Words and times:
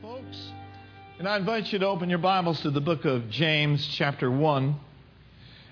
folks. 0.00 0.52
And 1.18 1.28
I 1.28 1.36
invite 1.36 1.70
you 1.70 1.78
to 1.80 1.86
open 1.86 2.08
your 2.08 2.18
Bibles 2.18 2.58
to 2.62 2.70
the 2.70 2.80
book 2.80 3.04
of 3.04 3.28
James, 3.28 3.86
chapter 3.88 4.30
1. 4.30 4.74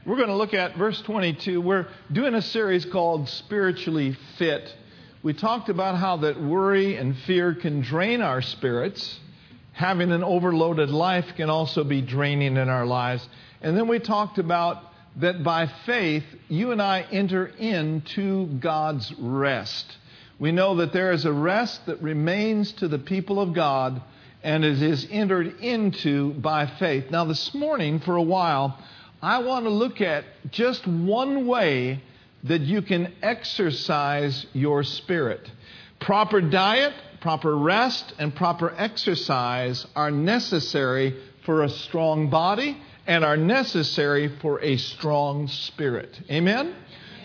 We're 0.05 0.17
going 0.17 0.29
to 0.29 0.37
look 0.37 0.53
at 0.53 0.77
verse 0.77 1.01
22. 1.01 1.59
We're 1.63 1.87
doing 2.13 2.35
a 2.35 2.43
series 2.43 2.85
called 2.85 3.27
Spiritually 3.31 4.15
Fit. 4.37 4.75
We 5.23 5.33
talked 5.33 5.71
about 5.71 5.97
how 5.97 6.19
that 6.19 6.39
worry 6.39 6.97
and 6.97 7.17
fear 7.21 7.55
can 7.55 7.81
drain 7.81 8.21
our 8.21 8.43
spirits. 8.43 9.19
Having 9.73 10.13
an 10.13 10.23
overloaded 10.23 10.91
life 10.91 11.35
can 11.37 11.49
also 11.49 11.83
be 11.83 12.03
draining 12.03 12.59
in 12.59 12.69
our 12.69 12.85
lives. 12.85 13.27
And 13.63 13.75
then 13.79 13.89
we 13.89 13.99
talked 13.99 14.37
about 14.37 14.93
that 15.17 15.43
by 15.43 15.69
faith, 15.87 16.25
you 16.51 16.71
and 16.73 16.83
I 16.83 17.07
enter 17.11 17.47
into 17.47 18.47
God's 18.59 19.11
rest 19.19 19.87
we 20.43 20.51
know 20.51 20.75
that 20.75 20.93
there 20.93 21.13
is 21.13 21.25
a 21.25 21.33
rest 21.33 21.87
that 21.87 22.03
remains 22.03 22.73
to 22.73 22.89
the 22.89 22.99
people 22.99 23.39
of 23.39 23.55
God 23.55 24.03
and 24.43 24.65
it 24.65 24.83
is 24.83 25.07
entered 25.09 25.61
into 25.61 26.33
by 26.33 26.67
faith. 26.67 27.13
Now, 27.13 27.25
this 27.27 27.55
morning, 27.55 28.01
for 28.01 28.17
a 28.17 28.23
while, 28.23 28.77
I 29.23 29.39
want 29.39 29.67
to 29.67 29.71
look 29.71 30.01
at 30.01 30.25
just 30.51 30.85
one 30.85 31.47
way 31.47 32.03
that 32.43 32.61
you 32.61 32.83
can 32.83 33.13
exercise 33.23 34.45
your 34.53 34.83
spirit. 34.83 35.49
Proper 36.01 36.41
diet, 36.41 36.95
proper 37.21 37.57
rest, 37.57 38.13
and 38.19 38.35
proper 38.35 38.75
exercise 38.77 39.87
are 39.95 40.11
necessary 40.11 41.23
for 41.47 41.63
a 41.63 41.69
strong 41.69 42.31
body 42.31 42.77
and 43.07 43.25
are 43.25 43.37
necessary 43.37 44.37
for 44.41 44.61
a 44.61 44.77
strong 44.77 45.47
spirit. 45.47 46.21
Amen? 46.29 46.75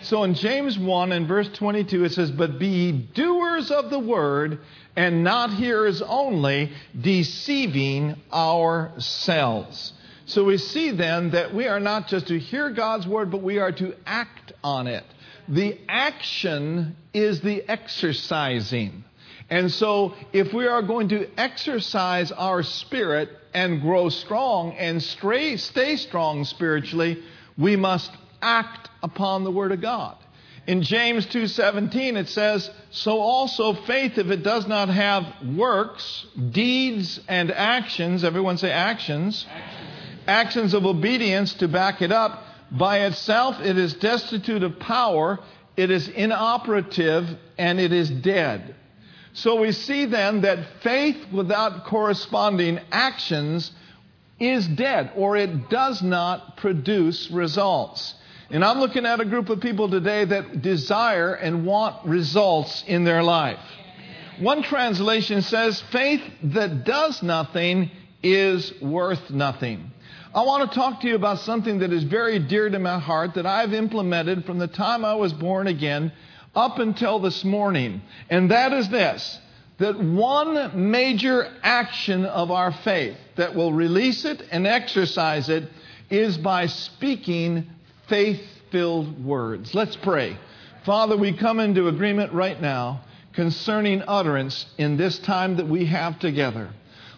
So 0.02 0.24
in 0.24 0.34
James 0.34 0.78
1 0.78 1.12
and 1.12 1.26
verse 1.26 1.48
22, 1.54 2.04
it 2.04 2.12
says, 2.12 2.30
But 2.30 2.58
be 2.58 2.92
doers 2.92 3.70
of 3.70 3.90
the 3.90 3.98
word 3.98 4.60
and 4.96 5.24
not 5.24 5.52
hearers 5.52 6.02
only, 6.02 6.72
deceiving 6.98 8.16
ourselves. 8.32 9.92
So 10.26 10.44
we 10.44 10.58
see 10.58 10.90
then 10.90 11.30
that 11.30 11.54
we 11.54 11.66
are 11.66 11.80
not 11.80 12.08
just 12.08 12.28
to 12.28 12.38
hear 12.38 12.70
God's 12.70 13.06
word, 13.06 13.30
but 13.30 13.42
we 13.42 13.58
are 13.58 13.72
to 13.72 13.94
act 14.06 14.52
on 14.62 14.86
it. 14.86 15.04
The 15.48 15.78
action 15.88 16.96
is 17.14 17.40
the 17.40 17.68
exercising. 17.68 19.04
And 19.50 19.72
so, 19.72 20.14
if 20.34 20.52
we 20.52 20.66
are 20.66 20.82
going 20.82 21.08
to 21.08 21.26
exercise 21.40 22.30
our 22.32 22.62
spirit 22.62 23.30
and 23.54 23.80
grow 23.80 24.10
strong 24.10 24.72
and 24.72 25.02
stay, 25.02 25.56
stay 25.56 25.96
strong 25.96 26.44
spiritually, 26.44 27.22
we 27.56 27.76
must 27.76 28.10
act 28.42 28.87
upon 29.02 29.44
the 29.44 29.50
word 29.50 29.72
of 29.72 29.80
God. 29.80 30.16
In 30.66 30.82
James 30.82 31.24
2:17 31.26 32.16
it 32.18 32.28
says, 32.28 32.70
"So 32.90 33.20
also 33.20 33.72
faith 33.72 34.18
if 34.18 34.30
it 34.30 34.42
does 34.42 34.66
not 34.66 34.90
have 34.90 35.24
works, 35.56 36.26
deeds 36.50 37.20
and 37.26 37.50
actions, 37.50 38.22
everyone 38.22 38.58
say 38.58 38.70
actions, 38.70 39.46
actions, 39.50 40.26
actions 40.26 40.74
of 40.74 40.84
obedience 40.84 41.54
to 41.54 41.68
back 41.68 42.02
it 42.02 42.12
up, 42.12 42.44
by 42.70 42.98
itself 42.98 43.60
it 43.62 43.78
is 43.78 43.94
destitute 43.94 44.62
of 44.62 44.78
power, 44.78 45.38
it 45.74 45.90
is 45.90 46.06
inoperative 46.08 47.34
and 47.56 47.80
it 47.80 47.92
is 47.94 48.10
dead." 48.10 48.74
So 49.32 49.60
we 49.60 49.72
see 49.72 50.04
then 50.04 50.42
that 50.42 50.82
faith 50.82 51.32
without 51.32 51.84
corresponding 51.84 52.80
actions 52.92 53.70
is 54.38 54.66
dead 54.66 55.12
or 55.16 55.36
it 55.36 55.70
does 55.70 56.02
not 56.02 56.58
produce 56.58 57.30
results. 57.30 58.14
And 58.50 58.64
I'm 58.64 58.78
looking 58.78 59.04
at 59.04 59.20
a 59.20 59.26
group 59.26 59.50
of 59.50 59.60
people 59.60 59.90
today 59.90 60.24
that 60.24 60.62
desire 60.62 61.34
and 61.34 61.66
want 61.66 62.06
results 62.06 62.82
in 62.86 63.04
their 63.04 63.22
life. 63.22 63.60
One 64.40 64.62
translation 64.62 65.42
says, 65.42 65.82
faith 65.92 66.22
that 66.44 66.84
does 66.84 67.22
nothing 67.22 67.90
is 68.22 68.72
worth 68.80 69.30
nothing. 69.30 69.90
I 70.34 70.42
want 70.42 70.70
to 70.70 70.74
talk 70.74 71.02
to 71.02 71.08
you 71.08 71.14
about 71.14 71.40
something 71.40 71.80
that 71.80 71.92
is 71.92 72.04
very 72.04 72.38
dear 72.38 72.70
to 72.70 72.78
my 72.78 72.98
heart 72.98 73.34
that 73.34 73.44
I've 73.44 73.74
implemented 73.74 74.46
from 74.46 74.58
the 74.58 74.66
time 74.66 75.04
I 75.04 75.14
was 75.14 75.34
born 75.34 75.66
again 75.66 76.10
up 76.54 76.78
until 76.78 77.18
this 77.18 77.44
morning. 77.44 78.00
And 78.30 78.50
that 78.50 78.72
is 78.72 78.88
this 78.88 79.38
that 79.78 79.96
one 79.96 80.90
major 80.90 81.48
action 81.62 82.24
of 82.24 82.50
our 82.50 82.72
faith 82.72 83.16
that 83.36 83.54
will 83.54 83.72
release 83.72 84.24
it 84.24 84.42
and 84.50 84.66
exercise 84.66 85.48
it 85.48 85.68
is 86.10 86.36
by 86.36 86.66
speaking 86.66 87.64
faith 88.08 88.40
filled 88.70 89.24
words. 89.24 89.74
Let's 89.74 89.96
pray. 89.96 90.38
Father, 90.84 91.16
we 91.16 91.36
come 91.36 91.60
into 91.60 91.88
agreement 91.88 92.32
right 92.32 92.60
now 92.60 93.02
concerning 93.34 94.02
utterance 94.06 94.66
in 94.78 94.96
this 94.96 95.18
time 95.18 95.56
that 95.56 95.68
we 95.68 95.86
have 95.86 96.18
together. 96.18 96.70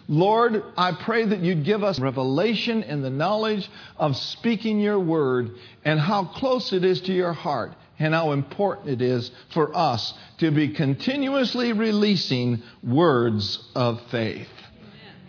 Lord, 0.07 0.63
I 0.75 0.91
pray 0.91 1.25
that 1.25 1.39
you 1.39 1.55
give 1.55 1.83
us 1.83 1.99
revelation 1.99 2.83
in 2.83 3.01
the 3.01 3.09
knowledge 3.09 3.69
of 3.97 4.17
speaking 4.17 4.79
your 4.79 4.99
word 4.99 5.51
and 5.85 5.99
how 5.99 6.25
close 6.25 6.73
it 6.73 6.83
is 6.83 7.01
to 7.01 7.13
your 7.13 7.33
heart 7.33 7.71
and 7.97 8.13
how 8.13 8.31
important 8.31 8.89
it 8.89 9.01
is 9.01 9.31
for 9.53 9.75
us 9.75 10.13
to 10.39 10.51
be 10.51 10.69
continuously 10.69 11.71
releasing 11.71 12.61
words 12.83 13.63
of 13.75 14.01
faith. 14.09 14.49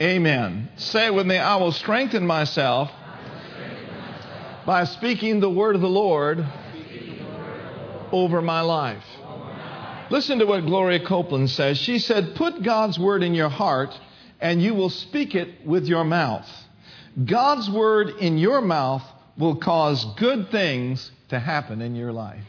Amen. 0.01 0.47
Amen. 0.51 0.69
Say 0.77 1.11
with 1.11 1.27
me, 1.27 1.37
I 1.37 1.57
will 1.57 1.73
strengthen 1.73 2.27
myself 2.27 2.91
by 4.67 4.85
speaking 4.85 5.41
the 5.41 5.51
word 5.51 5.75
of 5.75 5.81
the 5.81 5.89
Lord 5.89 6.45
over 8.13 8.41
my 8.43 8.61
life. 8.61 9.05
Listen 10.11 10.39
to 10.39 10.47
what 10.47 10.67
Gloria 10.67 11.05
Copeland 11.05 11.51
says. 11.51 11.79
She 11.79 11.99
said, 11.99 12.35
Put 12.35 12.63
God's 12.63 12.99
word 12.99 13.23
in 13.23 13.35
your 13.35 13.49
heart 13.49 13.99
and 14.41 14.61
you 14.61 14.75
will 14.75 14.91
speak 14.91 15.35
it 15.35 15.67
with 15.67 15.87
your 15.87 16.05
mouth. 16.05 16.49
God's 17.25 17.71
word 17.71 18.11
in 18.21 18.39
your 18.39 18.61
mouth 18.61 19.03
will 19.39 19.57
cause 19.57 20.05
good 20.17 20.51
things 20.51 21.11
to 21.29 21.39
happen 21.39 21.81
in 21.81 21.95
your 21.95 22.13
life. 22.13 22.45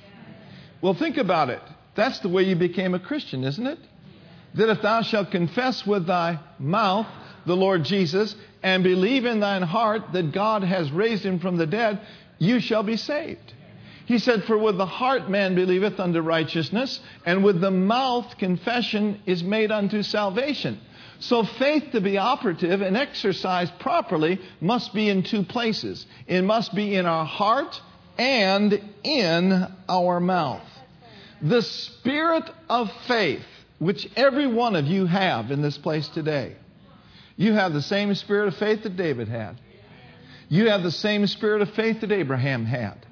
Well, 0.81 0.93
think 0.93 1.17
about 1.17 1.49
it. 1.49 1.61
That's 1.95 2.19
the 2.19 2.29
way 2.29 2.43
you 2.43 2.55
became 2.55 2.93
a 2.93 2.99
Christian, 2.99 3.43
isn't 3.43 3.65
it? 3.65 3.79
That 4.55 4.69
if 4.69 4.81
thou 4.81 5.01
shalt 5.01 5.31
confess 5.31 5.85
with 5.85 6.05
thy 6.05 6.39
mouth 6.59 7.07
the 7.45 7.55
Lord 7.55 7.83
Jesus 7.83 8.35
and 8.61 8.83
believe 8.83 9.25
in 9.25 9.39
thine 9.39 9.61
heart 9.61 10.13
that 10.13 10.31
God 10.31 10.63
has 10.63 10.91
raised 10.91 11.25
him 11.25 11.39
from 11.39 11.57
the 11.57 11.67
dead, 11.67 11.99
you 12.39 12.59
shall 12.59 12.83
be 12.83 12.97
saved. 12.97 13.53
He 14.05 14.19
said, 14.19 14.43
For 14.43 14.57
with 14.57 14.77
the 14.77 14.85
heart 14.85 15.29
man 15.29 15.55
believeth 15.55 15.99
unto 15.99 16.19
righteousness, 16.19 16.99
and 17.25 17.43
with 17.43 17.61
the 17.61 17.71
mouth 17.71 18.37
confession 18.37 19.21
is 19.25 19.43
made 19.43 19.71
unto 19.71 20.03
salvation. 20.03 20.79
So 21.19 21.45
faith 21.45 21.91
to 21.93 22.01
be 22.01 22.17
operative 22.17 22.81
and 22.81 22.97
exercised 22.97 23.79
properly 23.79 24.41
must 24.59 24.93
be 24.93 25.09
in 25.09 25.23
two 25.23 25.43
places. 25.43 26.05
It 26.27 26.43
must 26.43 26.75
be 26.75 26.95
in 26.95 27.05
our 27.05 27.25
heart 27.25 27.79
and 28.17 28.81
in 29.03 29.65
our 29.87 30.19
mouth. 30.19 30.67
The 31.41 31.61
spirit 31.61 32.49
of 32.69 32.91
faith, 33.07 33.45
which 33.79 34.09
every 34.17 34.47
one 34.47 34.75
of 34.75 34.85
you 34.85 35.05
have 35.05 35.49
in 35.51 35.61
this 35.61 35.77
place 35.77 36.09
today, 36.09 36.57
you 37.35 37.53
have 37.53 37.73
the 37.73 37.81
same 37.81 38.13
spirit 38.15 38.47
of 38.47 38.55
faith 38.57 38.83
that 38.83 38.95
David 38.95 39.27
had. 39.27 39.59
You 40.49 40.69
have 40.69 40.83
the 40.83 40.91
same 40.91 41.25
spirit 41.27 41.61
of 41.61 41.71
faith 41.71 42.01
that 42.01 42.11
Abraham 42.11 42.65
had. 42.65 43.05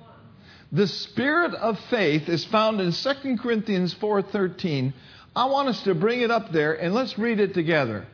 The 0.72 0.88
spirit 0.88 1.54
of 1.54 1.80
faith 1.90 2.30
is 2.30 2.46
found 2.46 2.80
in 2.80 2.92
2 2.92 3.38
Corinthians 3.38 3.94
4:13. 3.96 4.94
I 5.36 5.46
want 5.46 5.70
us 5.70 5.82
to 5.84 5.96
bring 5.96 6.22
it 6.22 6.32
up 6.32 6.52
there 6.52 6.74
and 6.74 6.94
let's 6.94 7.18
read 7.18 7.40
it 7.40 7.54
together. 7.54 8.06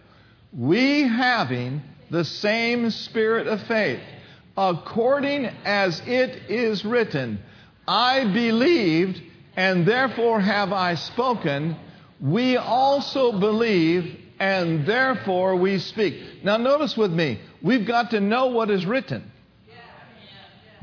We 0.53 1.03
having 1.03 1.81
the 2.09 2.23
same 2.23 2.89
spirit 2.89 3.47
of 3.47 3.61
faith, 3.63 3.99
according 4.55 5.45
as 5.65 6.01
it 6.05 6.49
is 6.49 6.85
written, 6.85 7.39
I 7.87 8.23
believed 8.25 9.21
and 9.55 9.85
therefore 9.85 10.39
have 10.39 10.71
I 10.71 10.95
spoken. 10.95 11.75
We 12.21 12.57
also 12.57 13.39
believe 13.39 14.19
and 14.39 14.85
therefore 14.85 15.55
we 15.55 15.79
speak. 15.79 16.43
Now, 16.43 16.57
notice 16.57 16.95
with 16.95 17.11
me, 17.11 17.39
we've 17.61 17.87
got 17.87 18.11
to 18.11 18.19
know 18.19 18.47
what 18.47 18.69
is 18.69 18.85
written. 18.85 19.31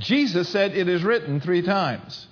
Jesus 0.01 0.49
said 0.49 0.77
it 0.77 0.89
is 0.89 1.05
written 1.05 1.41
three 1.41 1.63
times. 1.63 2.27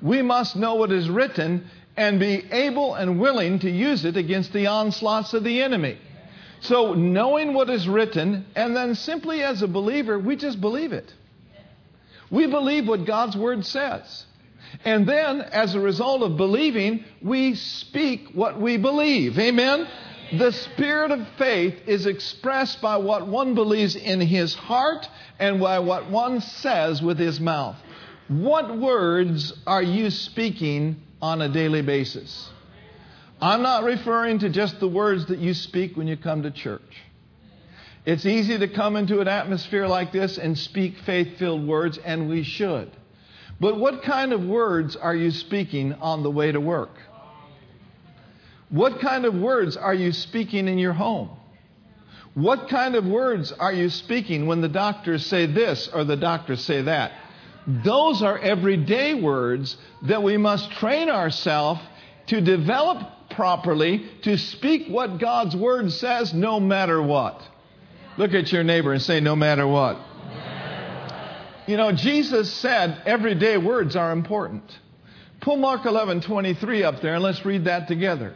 We 0.00 0.22
must 0.22 0.56
know 0.56 0.74
what 0.74 0.90
is 0.90 1.08
written 1.08 1.68
and 1.96 2.18
be 2.18 2.44
able 2.50 2.94
and 2.94 3.20
willing 3.20 3.58
to 3.60 3.70
use 3.70 4.04
it 4.04 4.16
against 4.16 4.52
the 4.52 4.66
onslaughts 4.68 5.34
of 5.34 5.44
the 5.44 5.62
enemy. 5.62 5.98
So, 6.60 6.94
knowing 6.94 7.54
what 7.54 7.68
is 7.68 7.88
written, 7.88 8.46
and 8.54 8.74
then 8.74 8.94
simply 8.94 9.42
as 9.42 9.62
a 9.62 9.68
believer, 9.68 10.18
we 10.18 10.36
just 10.36 10.60
believe 10.60 10.92
it. 10.92 11.12
We 12.30 12.46
believe 12.46 12.88
what 12.88 13.04
God's 13.04 13.36
Word 13.36 13.66
says. 13.66 14.24
And 14.84 15.06
then, 15.06 15.42
as 15.42 15.74
a 15.74 15.80
result 15.80 16.22
of 16.22 16.36
believing, 16.36 17.04
we 17.20 17.56
speak 17.56 18.28
what 18.32 18.60
we 18.60 18.78
believe. 18.78 19.38
Amen? 19.38 19.86
The 20.32 20.52
spirit 20.52 21.10
of 21.10 21.26
faith 21.36 21.74
is 21.86 22.06
expressed 22.06 22.80
by 22.80 22.96
what 22.96 23.26
one 23.26 23.54
believes 23.54 23.96
in 23.96 24.20
his 24.20 24.54
heart 24.54 25.06
and 25.38 25.60
by 25.60 25.80
what 25.80 26.10
one 26.10 26.40
says 26.40 27.02
with 27.02 27.18
his 27.18 27.38
mouth. 27.38 27.76
What 28.28 28.78
words 28.78 29.52
are 29.66 29.82
you 29.82 30.08
speaking 30.08 31.02
on 31.20 31.42
a 31.42 31.50
daily 31.50 31.82
basis? 31.82 32.48
I'm 33.42 33.60
not 33.60 33.84
referring 33.84 34.38
to 34.38 34.48
just 34.48 34.80
the 34.80 34.88
words 34.88 35.26
that 35.26 35.38
you 35.38 35.52
speak 35.52 35.98
when 35.98 36.06
you 36.06 36.16
come 36.16 36.44
to 36.44 36.50
church. 36.50 37.02
It's 38.06 38.24
easy 38.24 38.58
to 38.58 38.68
come 38.68 38.96
into 38.96 39.20
an 39.20 39.28
atmosphere 39.28 39.86
like 39.86 40.12
this 40.12 40.38
and 40.38 40.56
speak 40.56 40.96
faith 41.04 41.38
filled 41.38 41.66
words, 41.66 41.98
and 41.98 42.28
we 42.30 42.42
should. 42.42 42.90
But 43.60 43.78
what 43.78 44.02
kind 44.02 44.32
of 44.32 44.42
words 44.44 44.96
are 44.96 45.14
you 45.14 45.30
speaking 45.30 45.92
on 45.94 46.22
the 46.22 46.30
way 46.30 46.52
to 46.52 46.60
work? 46.60 46.90
What 48.72 49.00
kind 49.00 49.26
of 49.26 49.34
words 49.34 49.76
are 49.76 49.92
you 49.92 50.12
speaking 50.12 50.66
in 50.66 50.78
your 50.78 50.94
home? 50.94 51.28
What 52.32 52.70
kind 52.70 52.94
of 52.94 53.04
words 53.04 53.52
are 53.52 53.72
you 53.72 53.90
speaking 53.90 54.46
when 54.46 54.62
the 54.62 54.68
doctors 54.68 55.26
say 55.26 55.44
this 55.44 55.90
or 55.92 56.04
the 56.04 56.16
doctors 56.16 56.64
say 56.64 56.80
that? 56.80 57.12
Those 57.66 58.22
are 58.22 58.38
everyday 58.38 59.12
words 59.12 59.76
that 60.08 60.22
we 60.22 60.38
must 60.38 60.70
train 60.72 61.10
ourselves 61.10 61.82
to 62.28 62.40
develop 62.40 63.28
properly, 63.32 64.08
to 64.22 64.38
speak 64.38 64.88
what 64.88 65.18
God's 65.18 65.54
Word 65.54 65.92
says 65.92 66.32
no 66.32 66.58
matter 66.58 67.00
what. 67.02 67.42
Look 68.16 68.32
at 68.32 68.50
your 68.52 68.64
neighbor 68.64 68.94
and 68.94 69.02
say, 69.02 69.20
no 69.20 69.36
matter 69.36 69.66
what. 69.66 69.98
You 71.66 71.76
know, 71.76 71.92
Jesus 71.92 72.50
said 72.50 73.02
everyday 73.04 73.58
words 73.58 73.96
are 73.96 74.12
important. 74.12 74.64
Pull 75.42 75.58
Mark 75.58 75.84
11 75.84 76.22
23 76.22 76.84
up 76.84 77.02
there 77.02 77.14
and 77.14 77.22
let's 77.22 77.44
read 77.44 77.66
that 77.66 77.86
together. 77.86 78.34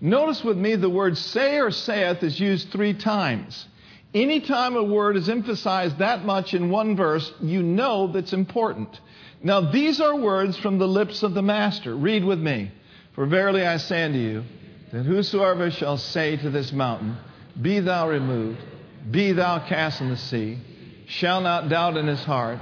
Notice 0.00 0.44
with 0.44 0.56
me 0.56 0.76
the 0.76 0.90
word 0.90 1.16
say 1.18 1.58
or 1.58 1.70
saith 1.70 2.22
is 2.22 2.38
used 2.38 2.70
three 2.70 2.94
times. 2.94 3.66
Anytime 4.14 4.76
a 4.76 4.82
word 4.82 5.16
is 5.16 5.28
emphasized 5.28 5.98
that 5.98 6.24
much 6.24 6.54
in 6.54 6.70
one 6.70 6.96
verse, 6.96 7.30
you 7.40 7.62
know 7.62 8.06
that's 8.06 8.32
important. 8.32 9.00
Now, 9.42 9.60
these 9.60 10.00
are 10.00 10.16
words 10.16 10.56
from 10.56 10.78
the 10.78 10.88
lips 10.88 11.22
of 11.22 11.34
the 11.34 11.42
Master. 11.42 11.94
Read 11.94 12.24
with 12.24 12.38
me. 12.38 12.70
For 13.14 13.26
verily 13.26 13.66
I 13.66 13.76
say 13.78 14.04
unto 14.04 14.18
you, 14.18 14.44
that 14.92 15.04
whosoever 15.04 15.70
shall 15.70 15.96
say 15.96 16.36
to 16.36 16.50
this 16.50 16.72
mountain, 16.72 17.16
Be 17.60 17.80
thou 17.80 18.08
removed, 18.08 18.60
be 19.10 19.32
thou 19.32 19.58
cast 19.58 20.00
in 20.00 20.08
the 20.08 20.16
sea, 20.16 20.58
shall 21.06 21.40
not 21.40 21.68
doubt 21.68 21.96
in 21.96 22.06
his 22.06 22.22
heart, 22.22 22.58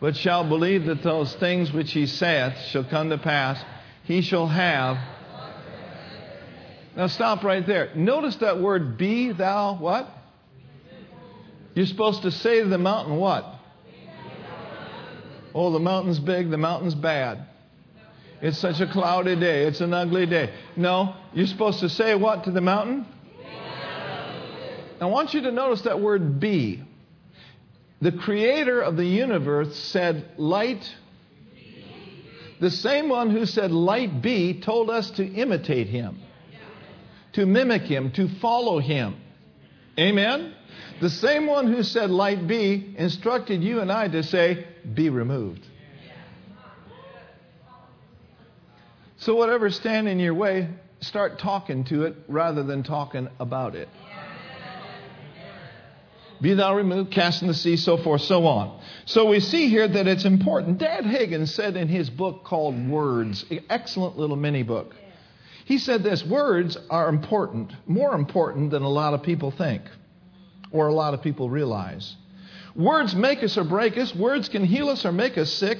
but 0.00 0.16
shall 0.16 0.48
believe 0.48 0.86
that 0.86 1.02
those 1.02 1.34
things 1.36 1.72
which 1.72 1.92
he 1.92 2.06
saith 2.06 2.56
shall 2.70 2.84
come 2.84 3.10
to 3.10 3.18
pass, 3.18 3.62
he 4.04 4.22
shall 4.22 4.46
have. 4.46 4.96
Now 6.98 7.06
stop 7.06 7.44
right 7.44 7.64
there. 7.64 7.92
Notice 7.94 8.34
that 8.36 8.60
word, 8.60 8.98
be 8.98 9.30
thou 9.30 9.76
what? 9.76 10.10
You're 11.74 11.86
supposed 11.86 12.22
to 12.22 12.32
say 12.32 12.60
to 12.60 12.68
the 12.68 12.76
mountain 12.76 13.16
what? 13.16 13.46
Oh, 15.54 15.72
the 15.72 15.78
mountain's 15.78 16.18
big, 16.18 16.50
the 16.50 16.58
mountain's 16.58 16.96
bad. 16.96 17.46
It's 18.42 18.58
such 18.58 18.80
a 18.80 18.86
cloudy 18.88 19.36
day, 19.36 19.64
it's 19.64 19.80
an 19.80 19.94
ugly 19.94 20.26
day. 20.26 20.52
No, 20.76 21.14
you're 21.32 21.46
supposed 21.46 21.78
to 21.80 21.88
say 21.88 22.16
what 22.16 22.44
to 22.44 22.50
the 22.50 22.60
mountain? 22.60 23.06
I 25.00 25.06
want 25.06 25.34
you 25.34 25.42
to 25.42 25.52
notice 25.52 25.82
that 25.82 26.00
word 26.00 26.40
be. 26.40 26.82
The 28.00 28.10
creator 28.10 28.80
of 28.80 28.96
the 28.96 29.06
universe 29.06 29.76
said, 29.76 30.32
Light. 30.36 30.92
The 32.60 32.72
same 32.72 33.08
one 33.08 33.30
who 33.30 33.46
said, 33.46 33.70
Light 33.70 34.20
be, 34.20 34.60
told 34.60 34.90
us 34.90 35.12
to 35.12 35.24
imitate 35.24 35.86
him, 35.86 36.18
to 37.38 37.46
mimic 37.46 37.82
him, 37.82 38.10
to 38.10 38.28
follow 38.40 38.80
him. 38.80 39.16
Amen? 39.96 40.54
The 41.00 41.08
same 41.08 41.46
one 41.46 41.72
who 41.72 41.84
said, 41.84 42.10
Light 42.10 42.48
be, 42.48 42.96
instructed 42.98 43.62
you 43.62 43.78
and 43.78 43.92
I 43.92 44.08
to 44.08 44.24
say, 44.24 44.66
Be 44.92 45.08
removed. 45.08 45.64
So, 49.18 49.36
whatever's 49.36 49.76
standing 49.76 50.14
in 50.14 50.18
your 50.18 50.34
way, 50.34 50.68
start 51.00 51.38
talking 51.38 51.84
to 51.84 52.06
it 52.06 52.16
rather 52.26 52.64
than 52.64 52.82
talking 52.82 53.28
about 53.38 53.76
it. 53.76 53.88
Be 56.40 56.54
thou 56.54 56.74
removed, 56.74 57.12
cast 57.12 57.42
in 57.42 57.48
the 57.48 57.54
sea, 57.54 57.76
so 57.76 57.96
forth, 57.96 58.22
so 58.22 58.46
on. 58.46 58.80
So 59.06 59.28
we 59.28 59.38
see 59.38 59.68
here 59.68 59.86
that 59.86 60.06
it's 60.08 60.24
important. 60.24 60.78
Dad 60.78 61.04
Hagin 61.04 61.48
said 61.48 61.76
in 61.76 61.86
his 61.86 62.10
book 62.10 62.44
called 62.44 62.88
Words, 62.88 63.44
excellent 63.68 64.16
little 64.16 64.36
mini 64.36 64.62
book, 64.62 64.94
he 65.68 65.76
said 65.76 66.02
this 66.02 66.24
words 66.24 66.78
are 66.88 67.10
important, 67.10 67.70
more 67.86 68.14
important 68.14 68.70
than 68.70 68.82
a 68.82 68.88
lot 68.88 69.12
of 69.12 69.22
people 69.22 69.50
think 69.50 69.82
or 70.70 70.88
a 70.88 70.94
lot 70.94 71.12
of 71.12 71.20
people 71.20 71.50
realize. 71.50 72.16
Words 72.74 73.14
make 73.14 73.42
us 73.42 73.58
or 73.58 73.64
break 73.64 73.98
us. 73.98 74.14
Words 74.14 74.48
can 74.48 74.64
heal 74.64 74.88
us 74.88 75.04
or 75.04 75.12
make 75.12 75.36
us 75.36 75.52
sick. 75.52 75.76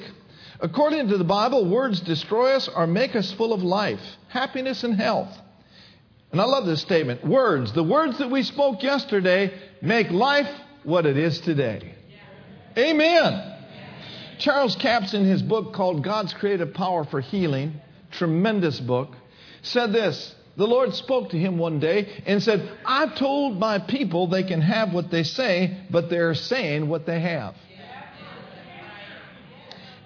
According 0.61 1.08
to 1.08 1.17
the 1.17 1.25
Bible, 1.25 1.64
words 1.64 2.00
destroy 2.00 2.50
us 2.50 2.69
or 2.69 2.87
make 2.87 3.17
us 3.17 3.32
full 3.32 3.55
of 3.55 3.62
life, 3.62 4.02
happiness, 4.29 4.85
and 4.85 4.94
health. 4.94 5.35
And 6.32 6.40
I 6.43 6.44
love 6.44 6.67
this 6.67 6.82
statement 6.82 7.25
words, 7.25 7.73
the 7.73 7.82
words 7.82 8.19
that 8.19 8.31
we 8.31 8.43
spoke 8.43 8.82
yesterday, 8.82 9.58
make 9.81 10.11
life 10.11 10.50
what 10.85 11.06
it 11.06 11.17
is 11.17 11.40
today. 11.40 11.94
Amen. 12.76 13.56
Charles 14.37 14.76
Capps, 14.76 15.14
in 15.14 15.25
his 15.25 15.40
book 15.40 15.73
called 15.73 16.05
God's 16.05 16.35
Creative 16.35 16.75
Power 16.75 17.05
for 17.05 17.23
Healing, 17.23 17.81
tremendous 18.11 18.79
book, 18.81 19.14
said 19.63 19.93
this 19.93 20.35
the 20.59 20.67
Lord 20.67 20.93
spoke 20.95 21.31
to 21.31 21.39
him 21.39 21.57
one 21.57 21.79
day 21.79 22.23
and 22.27 22.43
said, 22.43 22.69
I've 22.85 23.17
told 23.17 23.61
my 23.61 23.79
people 23.79 24.27
they 24.27 24.43
can 24.43 24.61
have 24.61 24.93
what 24.93 25.09
they 25.09 25.23
say, 25.23 25.85
but 25.89 26.11
they're 26.11 26.35
saying 26.35 26.89
what 26.89 27.07
they 27.07 27.21
have. 27.21 27.55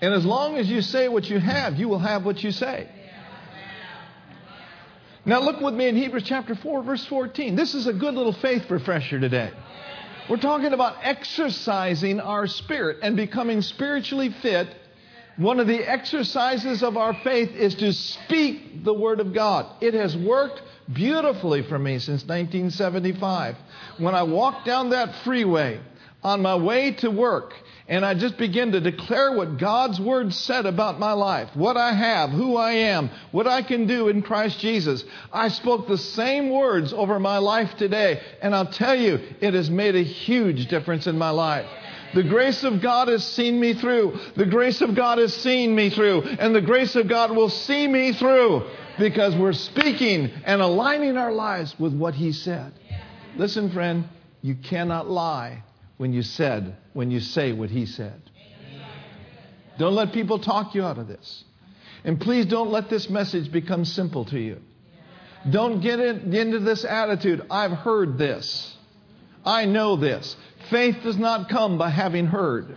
And 0.02 0.12
as 0.12 0.26
long 0.26 0.56
as 0.56 0.68
you 0.68 0.82
say 0.82 1.08
what 1.08 1.30
you 1.30 1.38
have, 1.38 1.76
you 1.76 1.88
will 1.88 2.00
have 2.00 2.26
what 2.26 2.44
you 2.44 2.50
say. 2.50 2.86
Now, 5.24 5.40
look 5.40 5.60
with 5.60 5.72
me 5.72 5.88
in 5.88 5.96
Hebrews 5.96 6.24
chapter 6.24 6.54
4, 6.54 6.82
verse 6.82 7.06
14. 7.06 7.56
This 7.56 7.74
is 7.74 7.86
a 7.86 7.92
good 7.92 8.12
little 8.12 8.32
faith 8.32 8.68
refresher 8.68 9.20
today. 9.20 9.52
We're 10.28 10.36
talking 10.36 10.72
about 10.72 10.96
exercising 11.02 12.20
our 12.20 12.46
spirit 12.46 12.98
and 13.02 13.16
becoming 13.16 13.62
spiritually 13.62 14.34
fit 14.42 14.68
one 15.36 15.60
of 15.60 15.66
the 15.66 15.80
exercises 15.88 16.82
of 16.82 16.96
our 16.96 17.14
faith 17.22 17.50
is 17.50 17.74
to 17.76 17.92
speak 17.92 18.84
the 18.84 18.92
Word 18.92 19.20
of 19.20 19.32
God. 19.32 19.66
It 19.80 19.94
has 19.94 20.16
worked 20.16 20.62
beautifully 20.92 21.62
for 21.62 21.78
me 21.78 21.98
since 21.98 22.22
1975. 22.22 23.56
When 23.98 24.14
I 24.14 24.24
walk 24.24 24.64
down 24.64 24.90
that 24.90 25.14
freeway 25.24 25.80
on 26.22 26.42
my 26.42 26.56
way 26.56 26.92
to 26.92 27.10
work, 27.10 27.54
and 27.88 28.04
I 28.04 28.14
just 28.14 28.38
begin 28.38 28.72
to 28.72 28.80
declare 28.80 29.32
what 29.32 29.58
God's 29.58 30.00
Word 30.00 30.32
said 30.32 30.66
about 30.66 31.00
my 31.00 31.12
life, 31.12 31.48
what 31.54 31.76
I 31.76 31.92
have, 31.92 32.30
who 32.30 32.56
I 32.56 32.72
am, 32.72 33.10
what 33.32 33.46
I 33.46 33.62
can 33.62 33.86
do 33.86 34.08
in 34.08 34.22
Christ 34.22 34.58
Jesus. 34.60 35.02
I 35.32 35.48
spoke 35.48 35.88
the 35.88 35.98
same 35.98 36.50
words 36.50 36.92
over 36.92 37.18
my 37.18 37.38
life 37.38 37.76
today, 37.76 38.20
and 38.40 38.54
I'll 38.54 38.70
tell 38.70 38.94
you, 38.94 39.18
it 39.40 39.54
has 39.54 39.68
made 39.68 39.96
a 39.96 40.02
huge 40.02 40.68
difference 40.68 41.06
in 41.06 41.18
my 41.18 41.30
life. 41.30 41.66
The 42.14 42.22
grace 42.22 42.62
of 42.62 42.80
God 42.82 43.08
has 43.08 43.24
seen 43.24 43.58
me 43.58 43.74
through. 43.74 44.18
The 44.36 44.46
grace 44.46 44.80
of 44.80 44.94
God 44.94 45.18
has 45.18 45.34
seen 45.34 45.74
me 45.74 45.90
through. 45.90 46.22
And 46.22 46.54
the 46.54 46.60
grace 46.60 46.94
of 46.96 47.08
God 47.08 47.30
will 47.34 47.48
see 47.48 47.86
me 47.88 48.12
through 48.12 48.68
because 48.98 49.34
we're 49.34 49.52
speaking 49.52 50.30
and 50.44 50.60
aligning 50.60 51.16
our 51.16 51.32
lives 51.32 51.74
with 51.78 51.94
what 51.94 52.14
He 52.14 52.32
said. 52.32 52.72
Listen, 53.36 53.70
friend, 53.70 54.04
you 54.42 54.54
cannot 54.54 55.08
lie 55.08 55.62
when 55.96 56.12
you 56.12 56.22
said, 56.22 56.76
when 56.92 57.10
you 57.10 57.20
say 57.20 57.52
what 57.52 57.70
He 57.70 57.86
said. 57.86 58.20
Don't 59.78 59.94
let 59.94 60.12
people 60.12 60.38
talk 60.38 60.74
you 60.74 60.84
out 60.84 60.98
of 60.98 61.08
this. 61.08 61.44
And 62.04 62.20
please 62.20 62.46
don't 62.46 62.70
let 62.70 62.90
this 62.90 63.08
message 63.08 63.50
become 63.50 63.84
simple 63.84 64.24
to 64.26 64.38
you. 64.38 64.60
Don't 65.48 65.80
get 65.80 65.98
into 65.98 66.58
this 66.58 66.84
attitude. 66.84 67.46
I've 67.50 67.72
heard 67.72 68.18
this. 68.18 68.76
I 69.44 69.64
know 69.64 69.96
this. 69.96 70.36
Faith 70.72 71.02
does 71.02 71.18
not 71.18 71.50
come 71.50 71.76
by 71.76 71.90
having 71.90 72.26
heard. 72.26 72.74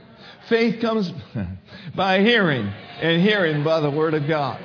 Faith 0.49 0.81
comes 0.81 1.11
by 1.95 2.21
hearing, 2.21 2.67
and 3.01 3.21
hearing 3.21 3.63
by 3.63 3.79
the 3.79 3.89
Word 3.89 4.13
of 4.13 4.27
God. 4.27 4.61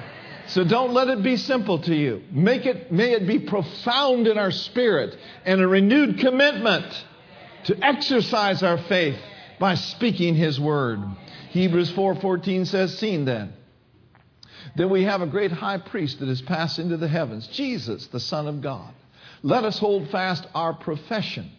So 0.48 0.64
don't 0.64 0.92
let 0.92 1.06
it 1.06 1.22
be 1.22 1.36
simple 1.36 1.78
to 1.82 1.94
you. 1.94 2.24
Make 2.32 2.66
it, 2.66 2.90
may 2.90 3.12
it 3.12 3.28
be 3.28 3.38
profound 3.38 4.26
in 4.26 4.36
our 4.36 4.50
spirit 4.50 5.16
and 5.44 5.60
a 5.60 5.68
renewed 5.68 6.18
commitment 6.18 6.86
to 7.66 7.86
exercise 7.86 8.64
our 8.64 8.78
faith 8.78 9.16
by 9.60 9.76
speaking 9.76 10.34
His 10.34 10.58
Word. 10.58 10.98
Hebrews 11.50 11.92
4:14 11.92 12.66
says, 12.66 12.98
"Seen 12.98 13.26
then 13.26 13.52
that 14.74 14.88
we 14.88 15.04
have 15.04 15.22
a 15.22 15.26
great 15.26 15.52
high 15.52 15.78
priest 15.78 16.18
that 16.18 16.28
has 16.28 16.42
passed 16.42 16.80
into 16.80 16.96
the 16.96 17.08
heavens, 17.08 17.46
Jesus, 17.46 18.08
the 18.08 18.20
Son 18.20 18.48
of 18.48 18.60
God. 18.60 18.92
Let 19.44 19.64
us 19.64 19.78
hold 19.78 20.08
fast 20.08 20.46
our 20.52 20.72
profession." 20.72 21.50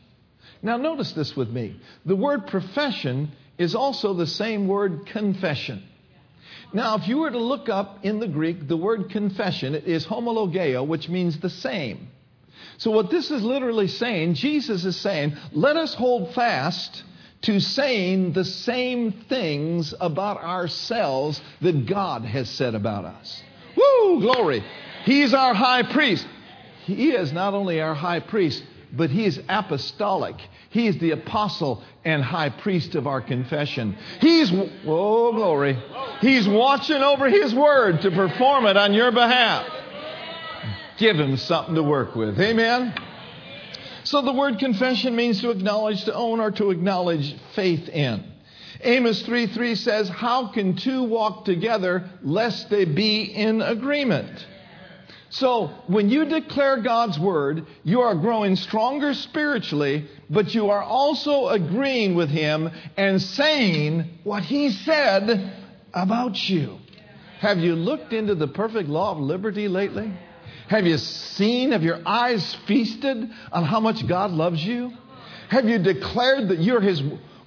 Now, 0.64 0.78
notice 0.78 1.12
this 1.14 1.36
with 1.36 1.50
me. 1.50 1.80
The 2.06 2.16
word 2.16 2.48
profession 2.48 3.32
is 3.58 3.76
also 3.76 4.14
the 4.14 4.28
same 4.28 4.68
word 4.68 5.08
confession. 5.08 5.84
Now, 6.74 6.96
if 6.98 7.08
you 7.08 7.18
were 7.18 7.32
to 7.32 7.40
look 7.40 7.68
up 7.68 8.00
in 8.04 8.20
the 8.20 8.28
Greek, 8.28 8.68
the 8.68 8.78
word 8.78 9.10
confession 9.10 9.76
is 9.76 10.06
homologeo, 10.06 10.86
which 10.88 11.10
means 11.10 11.40
the 11.40 11.50
same. 11.50 12.10
So, 12.78 12.92
what 12.92 13.10
this 13.10 13.32
is 13.32 13.44
literally 13.44 13.88
saying, 13.88 14.36
Jesus 14.36 14.86
is 14.86 14.96
saying, 14.96 15.36
let 15.52 15.76
us 15.76 15.94
hold 15.94 16.34
fast 16.34 17.04
to 17.44 17.60
saying 17.60 18.34
the 18.34 18.46
same 18.46 19.12
things 19.12 19.94
about 20.00 20.38
ourselves 20.38 21.42
that 21.62 21.86
God 21.88 22.24
has 22.24 22.50
said 22.50 22.76
about 22.76 23.06
us. 23.06 23.42
Woo, 23.76 24.22
glory. 24.22 24.64
He's 25.06 25.34
our 25.34 25.54
high 25.54 25.84
priest. 25.84 26.28
He 26.86 27.12
is 27.12 27.32
not 27.32 27.54
only 27.54 27.82
our 27.82 27.96
high 27.96 28.20
priest, 28.20 28.64
but 28.94 29.10
he 29.10 29.26
is 29.26 29.40
apostolic. 29.48 30.36
He 30.70 30.88
is 30.88 30.98
the 30.98 31.12
apostle 31.12 31.84
and 32.04 32.24
high 32.24 32.50
priest 32.50 32.96
of 32.96 33.08
our 33.08 33.22
confession. 33.22 33.98
He's, 34.20 34.52
oh, 34.86 35.34
glory. 35.34 35.82
He's 36.20 36.48
watching 36.48 37.02
over 37.02 37.30
his 37.30 37.54
word 37.54 38.02
to 38.02 38.12
perform 38.12 38.66
it 38.66 38.78
on 38.78 38.94
your 38.94 39.12
behalf. 39.12 39.68
Give 40.98 41.18
him 41.18 41.38
something 41.38 41.76
to 41.76 41.84
work 41.84 42.16
with. 42.16 42.40
Amen. 42.40 42.94
So 44.04 44.22
the 44.22 44.34
word 44.34 44.60
confession 44.60 45.16
means 45.16 45.42
to 45.42 45.52
acknowledge, 45.52 46.06
to 46.06 46.14
own, 46.14 46.40
or 46.40 46.52
to 46.52 46.72
acknowledge 46.72 47.36
faith 47.56 47.88
in. 47.88 48.32
Amos 48.84 49.22
3 49.24 49.48
3 49.48 49.76
says, 49.76 50.10
How 50.10 50.48
can 50.48 50.76
two 50.76 51.04
walk 51.04 51.46
together 51.46 52.10
lest 52.24 52.70
they 52.70 52.86
be 52.86 53.22
in 53.22 53.62
agreement? 53.62 54.46
So, 55.32 55.68
when 55.88 56.10
you 56.10 56.26
declare 56.26 56.82
God's 56.82 57.18
word, 57.18 57.66
you 57.86 58.02
are 58.02 58.16
growing 58.16 58.58
stronger 58.58 59.14
spiritually, 59.14 60.10
but 60.30 60.54
you 60.54 60.70
are 60.72 60.84
also 60.84 61.48
agreeing 61.48 62.16
with 62.16 62.30
Him 62.30 62.70
and 62.98 63.22
saying 63.22 64.20
what 64.26 64.44
He 64.44 64.72
said 64.72 65.54
about 65.94 66.50
you. 66.50 66.78
Have 67.40 67.60
you 67.60 67.76
looked 67.76 68.12
into 68.12 68.36
the 68.36 68.50
perfect 68.50 68.90
law 68.90 69.14
of 69.14 69.20
liberty 69.20 69.70
lately? 69.70 70.12
Have 70.68 70.86
you 70.86 70.98
seen, 70.98 71.72
have 71.72 71.84
your 71.84 72.02
eyes 72.06 72.54
feasted 72.68 73.30
on 73.54 73.64
how 73.64 73.80
much 73.80 74.06
God 74.06 74.32
loves 74.32 74.62
you? 74.62 74.92
Have 75.48 75.64
you 75.64 75.80
declared 75.80 76.50
that 76.50 76.60
you're 76.60 76.82
His 76.82 77.02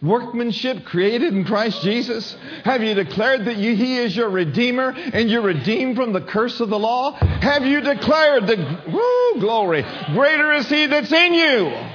workmanship 0.04 0.84
created 0.84 1.32
in 1.32 1.44
Christ 1.44 1.82
Jesus? 1.82 2.36
Have 2.64 2.82
you 2.82 2.94
declared 2.94 3.46
that 3.46 3.56
you, 3.56 3.74
He 3.74 3.98
is 3.98 4.14
your 4.14 4.30
Redeemer 4.30 4.90
and 4.90 5.30
you're 5.30 5.42
redeemed 5.42 5.96
from 5.96 6.12
the 6.12 6.20
curse 6.20 6.60
of 6.60 6.68
the 6.68 6.78
law? 6.78 7.12
Have 7.12 7.64
you 7.64 7.80
declared 7.80 8.46
that, 8.46 8.88
whoo, 8.88 9.40
glory, 9.40 9.84
greater 10.12 10.52
is 10.52 10.68
He 10.68 10.86
that's 10.86 11.12
in 11.12 11.34
you 11.34 11.88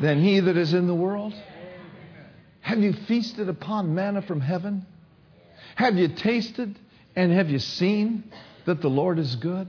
than 0.00 0.22
He 0.22 0.40
that 0.40 0.56
is 0.56 0.74
in 0.74 0.86
the 0.86 0.94
world? 0.94 1.34
Have 2.60 2.78
you 2.78 2.92
feasted 2.92 3.48
upon 3.48 3.94
manna 3.94 4.22
from 4.22 4.40
heaven? 4.40 4.86
Have 5.76 5.96
you 5.96 6.08
tasted 6.08 6.78
and 7.16 7.32
have 7.32 7.48
you 7.48 7.58
seen 7.58 8.24
that 8.66 8.80
the 8.80 8.88
Lord 8.88 9.18
is 9.18 9.36
good? 9.36 9.68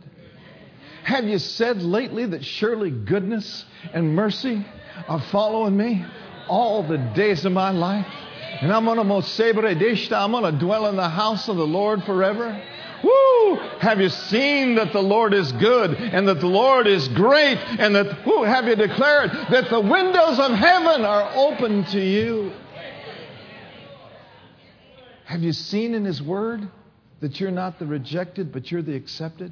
Have 1.04 1.24
you 1.24 1.40
said 1.40 1.82
lately 1.82 2.26
that 2.26 2.44
surely 2.44 2.92
goodness 2.92 3.66
and 3.94 4.16
mercy 4.16 4.66
are 5.08 5.22
following 5.32 5.78
me 5.78 6.06
all 6.50 6.84
the 6.84 6.98
days 6.98 7.46
of 7.46 7.54
my 7.54 7.70
life. 7.70 8.08
And 8.62 8.74
I'm 8.74 8.86
to 8.86 9.04
mosebre 9.04 9.80
dishta. 9.80 10.18
I'm 10.18 10.32
to 10.32 10.60
dwell 10.60 10.88
in 10.88 10.98
the 10.98 11.08
house 11.08 11.48
of 11.48 11.56
the 11.56 11.68
Lord 11.68 12.04
forever. 12.04 12.62
Woo! 13.04 13.56
Have 13.80 14.02
you 14.02 14.10
seen 14.10 14.76
that 14.76 14.92
the 14.92 15.02
Lord 15.02 15.34
is 15.34 15.52
good 15.54 15.92
and 15.92 16.28
that 16.28 16.42
the 16.42 16.48
Lord 16.48 16.86
is 16.86 17.08
great 17.10 17.58
and 17.58 17.96
that, 17.96 18.26
woo, 18.26 18.44
have 18.44 18.66
you 18.66 18.76
declared 18.76 19.32
that 19.50 19.70
the 19.70 19.80
windows 19.80 20.40
of 20.40 20.52
heaven 20.52 21.06
are 21.06 21.32
open 21.36 21.86
to 21.86 22.00
you? 22.02 22.52
Have 25.24 25.42
you 25.42 25.54
seen 25.54 25.94
in 25.94 26.04
His 26.04 26.22
Word 26.22 26.68
that 27.22 27.40
you're 27.40 27.52
not 27.52 27.80
the 27.80 27.86
rejected, 27.86 28.52
but 28.52 28.72
you're 28.72 28.82
the 28.82 28.96
accepted? 28.96 29.52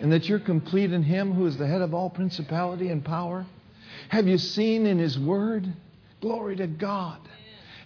And 0.00 0.12
that 0.12 0.28
you're 0.28 0.38
complete 0.38 0.92
in 0.92 1.02
Him 1.02 1.32
who 1.32 1.46
is 1.46 1.56
the 1.56 1.66
head 1.66 1.80
of 1.80 1.94
all 1.94 2.10
principality 2.10 2.90
and 2.90 3.04
power? 3.04 3.46
Have 4.10 4.28
you 4.28 4.38
seen 4.38 4.86
in 4.86 4.98
His 4.98 5.18
Word 5.18 5.72
Glory 6.22 6.56
to 6.56 6.66
God. 6.68 7.18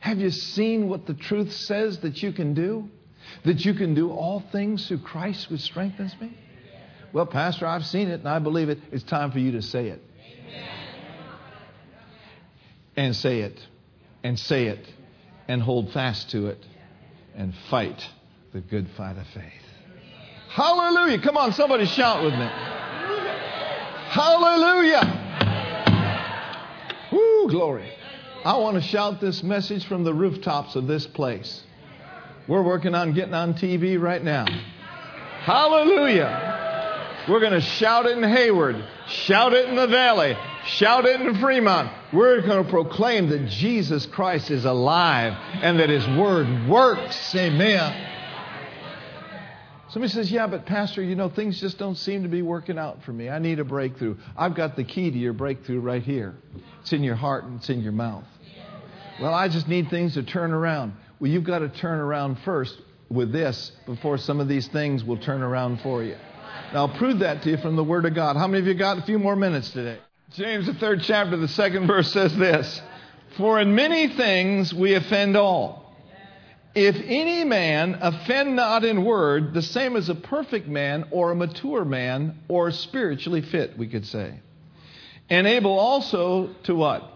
Have 0.01 0.19
you 0.19 0.31
seen 0.31 0.89
what 0.89 1.07
the 1.07 1.15
truth 1.15 1.53
says 1.53 1.99
that 2.01 2.23
you 2.23 2.33
can 2.33 2.53
do? 2.55 2.89
That 3.45 3.65
you 3.65 3.75
can 3.75 3.95
do 3.95 4.11
all 4.11 4.45
things 4.53 4.87
through 4.87 4.99
Christ 4.99 5.47
who 5.49 5.57
strengthens 5.57 6.15
me? 6.21 6.37
Well, 7.15 7.25
Pastor, 7.27 7.67
I've 7.67 7.87
seen 7.87 8.09
it 8.09 8.21
and 8.21 8.29
I 8.29 8.39
believe 8.39 8.69
it. 8.69 8.79
It's 8.93 9.03
time 9.03 9.33
for 9.33 9.39
you 9.39 9.53
to 9.53 9.63
say 9.63 9.89
it. 9.89 10.03
And 12.95 13.17
say 13.17 13.41
it. 13.41 13.59
And 14.23 14.39
say 14.39 14.67
it. 14.67 14.87
And 15.49 15.63
hold 15.63 15.93
fast 15.93 16.31
to 16.33 16.49
it. 16.49 16.63
And 17.35 17.55
fight 17.71 18.07
the 18.53 18.61
good 18.61 18.87
fight 18.99 19.17
of 19.17 19.27
faith. 19.29 19.53
Hallelujah. 20.51 21.21
Come 21.23 21.39
on, 21.39 21.53
somebody 21.55 21.87
shout 21.87 22.23
with 22.23 22.35
me. 22.35 22.47
Hallelujah. 24.11 25.23
Woo, 27.11 27.49
glory. 27.49 27.96
I 28.47 28.59
want 28.59 28.77
to 28.77 28.81
shout 28.81 29.21
this 29.21 29.43
message 29.43 29.85
from 29.87 30.05
the 30.05 30.15
rooftops 30.15 30.77
of 30.77 30.87
this 30.87 31.05
place. 31.05 31.65
We're 32.47 32.63
working 32.63 32.95
on 32.95 33.13
getting 33.13 33.35
on 33.35 33.55
TV 33.55 34.01
right 34.01 34.23
now. 34.23 34.47
Hallelujah. 35.41 37.25
We're 37.29 37.41
going 37.41 37.55
to 37.55 37.61
shout 37.61 38.07
it 38.07 38.17
in 38.17 38.23
Hayward, 38.23 38.77
shout 39.09 39.53
it 39.53 39.69
in 39.69 39.75
the 39.75 39.89
valley, 39.89 40.37
shout 40.65 41.07
it 41.07 41.21
in 41.21 41.41
Fremont. 41.41 41.91
We're 42.13 42.41
going 42.43 42.63
to 42.63 42.71
proclaim 42.71 43.31
that 43.31 43.49
Jesus 43.49 44.07
Christ 44.07 44.53
is 44.53 44.65
alive 44.65 45.33
and 45.55 45.81
that 45.81 45.91
his 45.91 46.07
word 46.07 46.69
works. 46.69 47.35
Amen. 47.35 48.13
Somebody 49.89 50.13
says, 50.13 50.31
Yeah, 50.31 50.47
but 50.47 50.67
Pastor, 50.67 51.03
you 51.03 51.17
know, 51.17 51.31
things 51.31 51.59
just 51.59 51.79
don't 51.79 51.97
seem 51.97 52.23
to 52.23 52.29
be 52.29 52.43
working 52.43 52.79
out 52.79 53.03
for 53.03 53.13
me. 53.13 53.29
I 53.29 53.41
need 53.41 53.59
a 53.59 53.65
breakthrough. 53.65 54.17
I've 54.37 54.55
got 54.55 54.77
the 54.77 54.85
key 54.85 55.11
to 55.11 55.19
your 55.19 55.33
breakthrough 55.33 55.81
right 55.81 56.03
here. 56.03 56.37
It's 56.83 56.93
in 56.93 57.03
your 57.03 57.17
heart 57.17 57.45
and 57.45 57.59
it's 57.59 57.71
in 57.71 57.81
your 57.81 57.93
mouth. 57.93 58.25
Well, 59.21 59.33
I 59.33 59.49
just 59.49 59.67
need 59.67 59.89
things 59.89 60.15
to 60.15 60.23
turn 60.23 60.53
around. 60.53 60.93
Well, 61.21 61.31
you've 61.31 61.45
got 61.45 61.61
to 61.61 61.69
turn 61.69 61.99
around 62.01 62.39
first 62.45 62.77
with 63.09 63.33
this 63.33 63.73
before 63.87 64.19
some 64.19 64.41
of 64.41 64.49
these 64.49 64.69
things 64.69 65.03
will 65.05 65.17
turn 65.17 65.43
around 65.43 65.81
for 65.81 66.03
you. 66.03 66.17
Now, 66.73 66.87
I'll 66.87 66.99
prove 66.99 67.21
that 67.21 67.43
to 67.43 67.51
you 67.51 67.57
from 67.57 67.77
the 67.77 67.85
Word 67.85 68.05
of 68.05 68.15
God. 68.15 68.37
How 68.37 68.47
many 68.47 68.61
of 68.61 68.67
you 68.67 68.75
got 68.75 68.99
a 68.99 69.03
few 69.03 69.19
more 69.19 69.37
minutes 69.37 69.71
today? 69.71 69.99
James, 70.33 70.67
the 70.67 70.75
third 70.75 71.01
chapter, 71.03 71.37
the 71.37 71.49
second 71.49 71.87
verse 71.87 72.13
says 72.13 72.37
this 72.37 72.83
For 73.39 73.59
in 73.61 73.75
many 73.75 74.09
things 74.09 74.75
we 74.75 74.95
offend 74.95 75.37
all. 75.37 75.85
If 76.75 76.97
any 76.97 77.45
man 77.45 77.97
offend 78.03 78.55
not 78.55 78.85
in 78.85 79.03
word, 79.03 79.55
the 79.55 79.63
same 79.63 79.97
as 79.97 80.11
a 80.11 80.15
perfect 80.15 80.69
man 80.69 81.07
or 81.11 81.31
a 81.31 81.35
mature 81.35 81.87
man 81.87 82.39
or 82.49 82.71
spiritually 82.71 83.41
fit, 83.41 83.79
we 83.79 83.87
could 83.87 84.05
say. 84.07 84.41
And 85.31 85.47
able 85.47 85.79
also 85.79 86.55
to 86.65 86.75
what? 86.75 87.16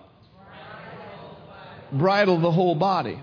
Bridle 1.93 2.41
the 2.41 2.51
whole 2.51 2.75
body. 2.75 3.19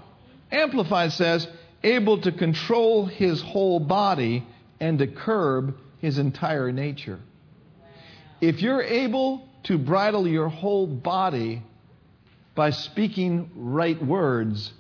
Amplified 0.52 1.12
says, 1.12 1.48
able 1.84 2.22
to 2.22 2.32
control 2.32 3.06
his 3.06 3.42
whole 3.42 3.80
body 3.80 4.46
and 4.80 5.00
to 5.00 5.08
curb 5.08 5.76
his 6.00 6.18
entire 6.18 6.72
nature. 6.72 7.20
If 8.40 8.62
you're 8.62 8.84
able 8.84 9.48
to 9.64 9.78
bridle 9.78 10.28
your 10.28 10.50
whole 10.50 10.88
body 10.88 11.64
by 12.56 12.72
speaking 12.72 13.50
right 13.56 14.02
words, 14.04 14.72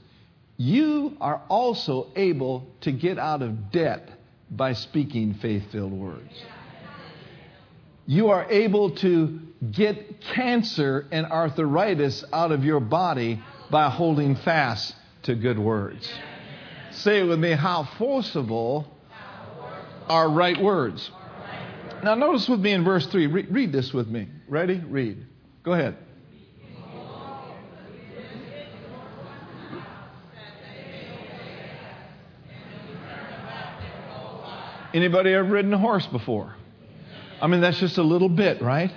you 0.57 1.17
are 1.19 1.41
also 1.49 2.07
able 2.15 2.67
to 2.81 2.91
get 2.91 3.19
out 3.19 3.41
of 3.41 3.71
debt 3.71 4.09
by 4.49 4.73
speaking 4.73 5.33
faith 5.35 5.71
filled 5.71 5.93
words. 5.93 6.33
You 8.05 8.29
are 8.29 8.49
able 8.49 8.95
to 8.97 9.39
get 9.71 10.21
cancer 10.21 11.05
and 11.11 11.25
arthritis 11.25 12.23
out 12.31 12.51
of 12.51 12.63
your 12.63 12.79
body 12.79 13.41
by 13.69 13.89
holding 13.89 14.35
fast 14.35 14.95
to 15.23 15.35
good 15.35 15.59
words. 15.59 16.09
Say 16.91 17.19
it 17.19 17.23
with 17.23 17.39
me 17.39 17.51
how 17.51 17.83
forcible 17.97 18.87
are 20.07 20.29
right 20.29 20.61
words. 20.61 21.11
Now, 22.03 22.15
notice 22.15 22.47
with 22.47 22.59
me 22.59 22.71
in 22.71 22.83
verse 22.83 23.05
3. 23.07 23.27
Re- 23.27 23.47
read 23.49 23.71
this 23.71 23.93
with 23.93 24.07
me. 24.07 24.27
Ready? 24.47 24.81
Read. 24.87 25.25
Go 25.63 25.73
ahead. 25.73 25.97
Anybody 34.93 35.33
ever 35.33 35.47
ridden 35.47 35.73
a 35.73 35.77
horse 35.77 36.07
before? 36.07 36.55
I 37.41 37.47
mean, 37.47 37.61
that's 37.61 37.79
just 37.79 37.97
a 37.97 38.03
little 38.03 38.29
bit, 38.29 38.61
right? 38.61 38.91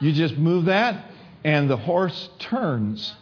You 0.00 0.12
just 0.12 0.36
move 0.36 0.66
that, 0.66 1.04
and 1.44 1.68
the 1.68 1.76
horse 1.76 2.30
turns. 2.38 3.14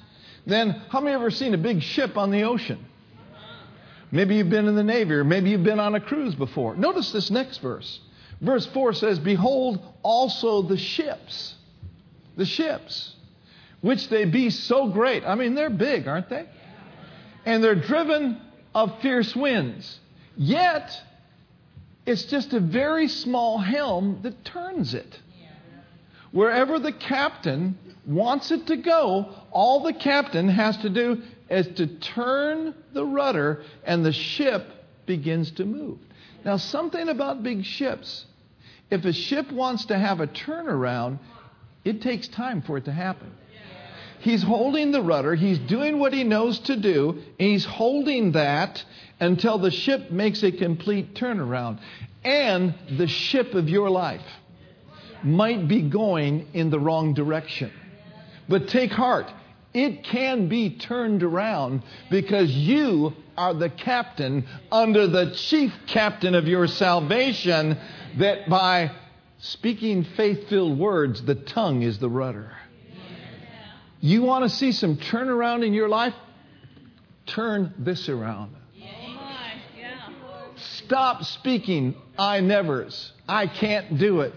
Then, 0.47 0.83
how 0.89 1.01
many 1.01 1.15
ever 1.15 1.31
seen 1.31 1.55
a 1.55 1.59
big 1.59 1.83
ship 1.83 2.17
on 2.17 2.31
the 2.31 2.45
ocean? 2.45 2.85
Maybe 4.11 4.37
you've 4.37 4.51
been 4.51 4.67
in 4.69 4.75
the 4.75 4.85
Navy, 4.85 5.15
or 5.15 5.25
maybe 5.25 5.51
you've 5.51 5.65
been 5.65 5.81
on 5.81 5.95
a 5.95 6.01
cruise 6.01 6.35
before. 6.35 6.75
Notice 6.77 7.13
this 7.13 7.31
next 7.31 7.59
verse. 7.59 8.01
Verse 8.41 8.67
4 8.67 8.95
says, 8.95 9.19
Behold 9.19 9.81
also 10.03 10.63
the 10.63 10.77
ships, 10.77 11.55
the 12.37 12.47
ships, 12.47 13.15
which 13.81 14.09
they 14.09 14.25
be 14.25 14.51
so 14.51 14.89
great. 14.89 15.25
I 15.25 15.35
mean, 15.35 15.55
they're 15.55 15.71
big, 15.71 16.09
aren't 16.09 16.29
they? 16.29 16.47
And 17.45 17.63
they're 17.63 17.75
driven 17.75 18.41
of 18.75 19.01
fierce 19.01 19.35
winds. 19.35 19.99
Yet, 20.37 21.03
it's 22.07 22.25
just 22.25 22.53
a 22.55 22.61
very 22.61 23.09
small 23.09 23.59
helm 23.59 24.21
that 24.23 24.45
turns 24.45 24.95
it. 24.95 25.21
Wherever 26.31 26.79
the 26.79 26.93
captain 26.93 27.79
wants 28.09 28.51
it 28.51 28.67
to 28.67 28.77
go, 28.77 29.35
all 29.51 29.83
the 29.83 29.93
captain 29.93 30.49
has 30.49 30.77
to 30.79 30.89
do 30.89 31.23
is 31.51 31.69
to 31.77 31.87
turn 31.87 32.75
the 32.93 33.05
rudder 33.05 33.63
and 33.85 34.05
the 34.05 34.13
ship 34.13 34.67
begins 35.07 35.51
to 35.53 35.65
move. 35.65 35.99
Now, 36.45 36.57
something 36.57 37.09
about 37.09 37.43
big 37.43 37.65
ships 37.65 38.25
if 38.91 39.05
a 39.05 39.13
ship 39.13 39.53
wants 39.53 39.87
to 39.87 39.99
have 39.99 40.21
a 40.21 40.27
turnaround, 40.27 41.19
it 41.85 42.01
takes 42.01 42.29
time 42.29 42.63
for 42.63 42.79
it 42.79 42.87
to 42.87 42.93
happen. 42.93 43.33
He's 44.21 44.43
holding 44.43 44.91
the 44.91 45.03
rudder, 45.03 45.35
he's 45.35 45.59
doing 45.59 45.99
what 45.99 46.13
he 46.13 46.25
knows 46.25 46.59
to 46.61 46.77
do, 46.77 47.11
and 47.39 47.49
he's 47.49 47.65
holding 47.65 48.33
that 48.33 48.83
until 49.21 49.59
the 49.59 49.71
ship 49.71 50.11
makes 50.11 50.43
a 50.43 50.51
complete 50.51 51.15
turnaround. 51.15 51.79
And 52.25 52.75
the 52.97 53.07
ship 53.07 53.55
of 53.55 53.69
your 53.69 53.91
life 53.91 54.25
might 55.23 55.69
be 55.69 55.83
going 55.83 56.49
in 56.53 56.71
the 56.71 56.81
wrong 56.81 57.15
direction. 57.15 57.71
But 58.49 58.69
take 58.69 58.91
heart, 58.91 59.31
it 59.75 60.05
can 60.05 60.49
be 60.49 60.71
turned 60.71 61.23
around 61.23 61.83
because 62.11 62.51
you 62.51 63.13
are 63.37 63.55
the 63.55 63.71
captain 63.71 64.47
under 64.73 65.07
the 65.07 65.33
chief 65.33 65.73
captain 65.87 66.35
of 66.35 66.49
your 66.49 66.67
salvation, 66.67 67.79
that 68.19 68.49
by 68.49 68.91
speaking 69.39 70.05
faith 70.17 70.49
filled 70.49 70.79
words, 70.79 71.23
the 71.23 71.35
tongue 71.35 71.83
is 71.83 71.99
the 71.99 72.09
rudder. 72.09 72.53
You 74.01 74.23
want 74.23 74.45
to 74.45 74.49
see 74.49 74.73
some 74.73 74.97
turnaround 74.97 75.67
in 75.67 75.75
your 75.75 75.89
life? 75.89 76.15
Turn 77.27 77.75
this 77.79 78.09
around. 78.09 78.55
Stop 80.57 81.25
speaking 81.25 81.95
I 82.19 82.41
nevers. 82.41 83.13
I 83.29 83.47
can't 83.47 83.99
do 83.99 84.21
it. 84.21 84.35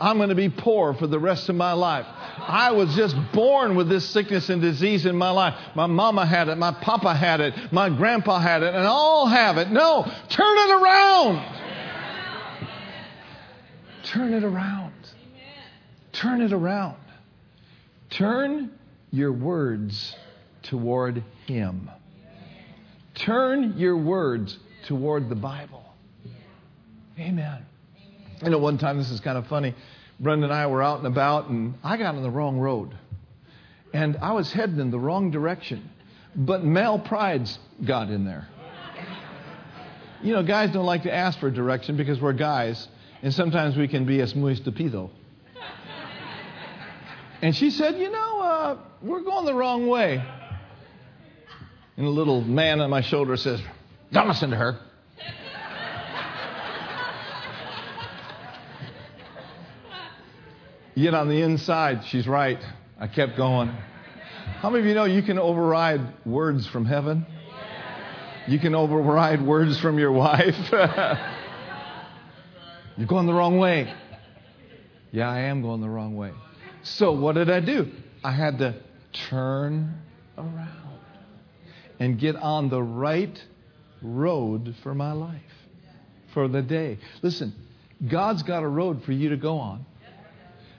I'm 0.00 0.16
going 0.16 0.30
to 0.30 0.34
be 0.34 0.48
poor 0.48 0.94
for 0.94 1.06
the 1.06 1.18
rest 1.18 1.48
of 1.48 1.54
my 1.54 1.72
life. 1.72 2.06
I 2.38 2.72
was 2.72 2.94
just 2.94 3.14
born 3.32 3.76
with 3.76 3.88
this 3.88 4.08
sickness 4.08 4.48
and 4.48 4.60
disease 4.60 5.06
in 5.06 5.16
my 5.16 5.30
life. 5.30 5.54
My 5.74 5.86
mama 5.86 6.26
had 6.26 6.48
it, 6.48 6.56
my 6.56 6.72
papa 6.72 7.14
had 7.14 7.40
it, 7.40 7.54
my 7.72 7.88
grandpa 7.88 8.38
had 8.40 8.62
it, 8.62 8.74
and 8.74 8.86
all 8.86 9.26
have 9.26 9.58
it. 9.58 9.70
No, 9.70 10.10
turn 10.28 10.58
it 10.58 10.70
around. 10.70 11.58
Turn 14.04 14.34
it 14.34 14.44
around. 14.44 14.92
Turn 16.12 16.42
it 16.42 16.52
around. 16.52 16.96
Turn 18.10 18.70
your 19.10 19.32
words 19.32 20.14
toward 20.62 21.22
Him. 21.46 21.90
Turn 23.14 23.78
your 23.78 23.96
words 23.96 24.58
toward 24.86 25.28
the 25.28 25.34
Bible. 25.34 25.84
Amen. 27.18 27.64
You 28.42 28.50
know, 28.50 28.58
one 28.58 28.78
time, 28.78 28.98
this 28.98 29.10
is 29.10 29.20
kind 29.20 29.38
of 29.38 29.46
funny. 29.46 29.74
Brenda 30.22 30.44
and 30.44 30.54
I 30.54 30.68
were 30.68 30.82
out 30.82 30.98
and 30.98 31.06
about, 31.08 31.48
and 31.48 31.74
I 31.82 31.96
got 31.96 32.14
on 32.14 32.22
the 32.22 32.30
wrong 32.30 32.58
road. 32.58 32.96
And 33.92 34.16
I 34.22 34.32
was 34.32 34.52
heading 34.52 34.78
in 34.78 34.92
the 34.92 34.98
wrong 34.98 35.32
direction. 35.32 35.90
But 36.34 36.64
male 36.64 36.98
pride's 36.98 37.58
got 37.84 38.08
in 38.08 38.24
there. 38.24 38.48
You 40.22 40.32
know, 40.32 40.44
guys 40.44 40.70
don't 40.70 40.86
like 40.86 41.02
to 41.02 41.12
ask 41.12 41.40
for 41.40 41.50
direction 41.50 41.96
because 41.96 42.20
we're 42.20 42.32
guys, 42.32 42.86
and 43.22 43.34
sometimes 43.34 43.76
we 43.76 43.88
can 43.88 44.06
be 44.06 44.20
as 44.20 44.36
muy 44.36 44.54
stupido. 44.54 45.10
And 47.42 47.56
she 47.56 47.70
said, 47.70 47.98
You 47.98 48.08
know, 48.08 48.40
uh, 48.40 48.78
we're 49.02 49.22
going 49.22 49.44
the 49.44 49.54
wrong 49.54 49.88
way. 49.88 50.24
And 51.96 52.06
the 52.06 52.10
little 52.10 52.40
man 52.40 52.80
on 52.80 52.88
my 52.88 53.00
shoulder 53.00 53.36
says, 53.36 53.60
Don't 54.12 54.28
listen 54.28 54.50
to 54.50 54.56
her. 54.56 54.78
Yet 60.94 61.14
on 61.14 61.28
the 61.28 61.40
inside, 61.40 62.04
she's 62.06 62.26
right. 62.26 62.58
I 63.00 63.06
kept 63.08 63.36
going. 63.36 63.68
How 64.60 64.70
many 64.70 64.82
of 64.82 64.86
you 64.86 64.94
know 64.94 65.04
you 65.04 65.22
can 65.22 65.38
override 65.38 66.00
words 66.26 66.66
from 66.66 66.84
heaven? 66.84 67.26
You 68.46 68.58
can 68.58 68.74
override 68.74 69.40
words 69.40 69.78
from 69.80 69.98
your 69.98 70.12
wife. 70.12 70.56
You're 72.96 73.06
going 73.06 73.26
the 73.26 73.32
wrong 73.32 73.58
way. 73.58 73.92
Yeah, 75.12 75.30
I 75.30 75.40
am 75.40 75.62
going 75.62 75.80
the 75.80 75.88
wrong 75.88 76.16
way. 76.16 76.32
So, 76.82 77.12
what 77.12 77.36
did 77.36 77.48
I 77.50 77.60
do? 77.60 77.90
I 78.24 78.32
had 78.32 78.58
to 78.58 78.74
turn 79.30 79.94
around 80.36 80.98
and 81.98 82.18
get 82.18 82.36
on 82.36 82.68
the 82.68 82.82
right 82.82 83.42
road 84.02 84.74
for 84.82 84.94
my 84.94 85.12
life, 85.12 85.40
for 86.34 86.48
the 86.48 86.62
day. 86.62 86.98
Listen, 87.22 87.54
God's 88.10 88.42
got 88.42 88.62
a 88.62 88.68
road 88.68 89.04
for 89.04 89.12
you 89.12 89.30
to 89.30 89.36
go 89.36 89.58
on. 89.58 89.86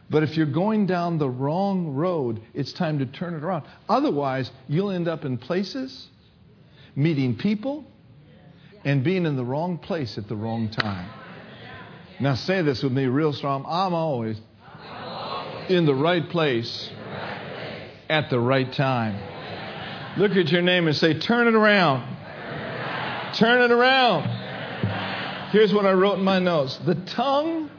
But 0.09 0.23
if 0.23 0.37
you're 0.37 0.45
going 0.45 0.85
down 0.85 1.17
the 1.17 1.29
wrong 1.29 1.93
road, 1.95 2.41
it's 2.53 2.73
time 2.73 2.99
to 2.99 3.05
turn 3.05 3.33
it 3.33 3.43
around. 3.43 3.65
Otherwise, 3.89 4.51
you'll 4.67 4.91
end 4.91 5.07
up 5.07 5.25
in 5.25 5.37
places, 5.37 6.07
meeting 6.95 7.35
people, 7.35 7.85
and 8.85 9.03
being 9.03 9.25
in 9.25 9.35
the 9.35 9.45
wrong 9.45 9.77
place 9.77 10.17
at 10.17 10.27
the 10.27 10.35
wrong 10.35 10.69
time. 10.69 11.09
Now, 12.19 12.35
say 12.35 12.61
this 12.61 12.83
with 12.83 12.91
me 12.91 13.05
real 13.05 13.33
strong. 13.33 13.65
I'm 13.67 13.93
always 13.93 14.39
in 15.69 15.85
the 15.85 15.95
right 15.95 16.27
place 16.29 16.89
at 18.09 18.29
the 18.29 18.39
right 18.39 18.71
time. 18.73 19.17
Look 20.17 20.33
at 20.33 20.51
your 20.51 20.61
name 20.61 20.87
and 20.87 20.95
say, 20.95 21.19
Turn 21.19 21.47
it 21.47 21.55
around. 21.55 22.07
Turn 23.33 23.61
it 23.61 23.71
around. 23.71 24.29
Here's 25.51 25.73
what 25.73 25.85
I 25.85 25.93
wrote 25.93 26.19
in 26.19 26.23
my 26.23 26.39
notes 26.39 26.77
The 26.77 26.95
tongue 26.95 27.69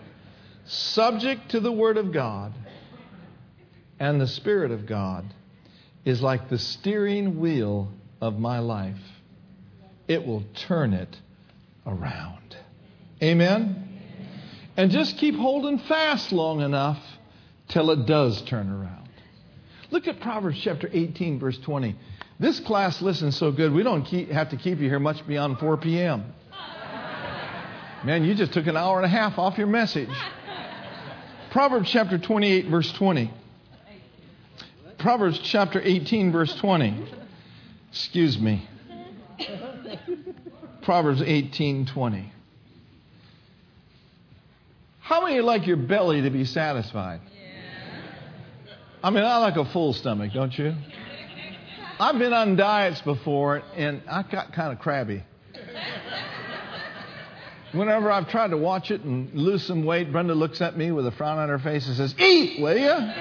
subject 0.66 1.50
to 1.50 1.61
the 1.61 1.72
Word 1.72 1.96
of 1.96 2.12
God 2.12 2.53
and 3.98 4.20
the 4.20 4.27
Spirit 4.27 4.70
of 4.70 4.87
God, 4.87 5.24
is 6.05 6.20
like 6.20 6.48
the 6.48 6.59
steering 6.59 7.40
wheel 7.40 7.90
of 8.20 8.38
my 8.38 8.59
life. 8.59 8.98
It 10.07 10.27
will 10.27 10.44
turn 10.55 10.92
it 10.92 11.16
around. 11.87 12.57
Amen? 13.22 14.00
And 14.77 14.90
just 14.90 15.16
keep 15.18 15.35
holding 15.35 15.79
fast 15.79 16.33
long 16.33 16.61
enough 16.61 16.98
till 17.68 17.90
it 17.90 18.07
does 18.07 18.42
turn 18.42 18.68
around. 18.70 19.09
Look 19.90 20.09
at 20.09 20.20
Proverbs 20.20 20.61
chapter 20.62 20.90
18, 20.92 21.38
verse 21.38 21.59
20. 21.59 21.96
This 22.38 22.59
class 22.61 23.00
listens 23.00 23.37
so 23.37 23.53
good, 23.53 23.72
we 23.72 23.83
don't 23.83 24.05
keep, 24.05 24.29
have 24.31 24.50
to 24.50 24.57
keep 24.57 24.81
you 24.81 24.88
here 24.88 24.98
much 24.98 25.24
beyond 25.27 25.59
4 25.59 25.77
p.m. 25.77 26.35
Man, 28.05 28.24
you 28.24 28.35
just 28.35 28.53
took 28.53 28.66
an 28.66 28.77
hour 28.77 28.98
and 28.98 29.07
a 29.07 29.09
half 29.09 29.38
off 29.38 29.57
your 29.57 29.68
message. 29.68 30.11
Proverbs 31.54 31.88
chapter 31.88 32.18
28, 32.18 32.66
verse 32.66 32.92
20. 32.94 33.30
Proverbs 34.98 35.38
chapter 35.44 35.80
18, 35.80 36.32
verse 36.32 36.52
20. 36.56 37.06
Excuse 37.92 38.36
me. 38.36 38.68
Proverbs 40.82 41.22
18, 41.24 41.86
20. 41.86 42.32
How 44.98 45.22
many 45.22 45.40
like 45.42 45.68
your 45.68 45.76
belly 45.76 46.22
to 46.22 46.30
be 46.30 46.44
satisfied? 46.44 47.20
I 49.00 49.10
mean, 49.10 49.22
I 49.22 49.36
like 49.36 49.54
a 49.54 49.64
full 49.64 49.92
stomach, 49.92 50.32
don't 50.34 50.58
you? 50.58 50.74
I've 52.00 52.18
been 52.18 52.32
on 52.32 52.56
diets 52.56 53.00
before, 53.02 53.62
and 53.76 54.02
I 54.10 54.24
got 54.24 54.52
kind 54.52 54.72
of 54.72 54.80
crabby. 54.80 55.22
Whenever 57.74 58.10
I've 58.10 58.28
tried 58.28 58.50
to 58.50 58.56
watch 58.56 58.90
it 58.92 59.02
and 59.02 59.34
lose 59.34 59.64
some 59.64 59.84
weight, 59.84 60.12
Brenda 60.12 60.34
looks 60.34 60.60
at 60.60 60.76
me 60.76 60.92
with 60.92 61.06
a 61.06 61.10
frown 61.10 61.38
on 61.38 61.48
her 61.48 61.58
face 61.58 61.87
and 61.88 61.96
says, 61.96 62.14
Eat, 62.18 62.60
will 62.60 62.76
you? 62.78 63.12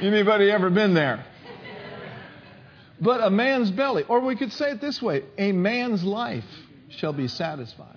Anybody 0.08 0.50
ever 0.50 0.70
been 0.70 0.94
there? 0.94 1.24
But 2.98 3.22
a 3.22 3.28
man's 3.28 3.70
belly, 3.70 4.04
or 4.08 4.20
we 4.20 4.36
could 4.36 4.52
say 4.52 4.70
it 4.70 4.80
this 4.80 5.02
way 5.02 5.24
a 5.36 5.52
man's 5.52 6.02
life 6.02 6.44
shall 6.88 7.12
be 7.12 7.28
satisfied. 7.28 7.90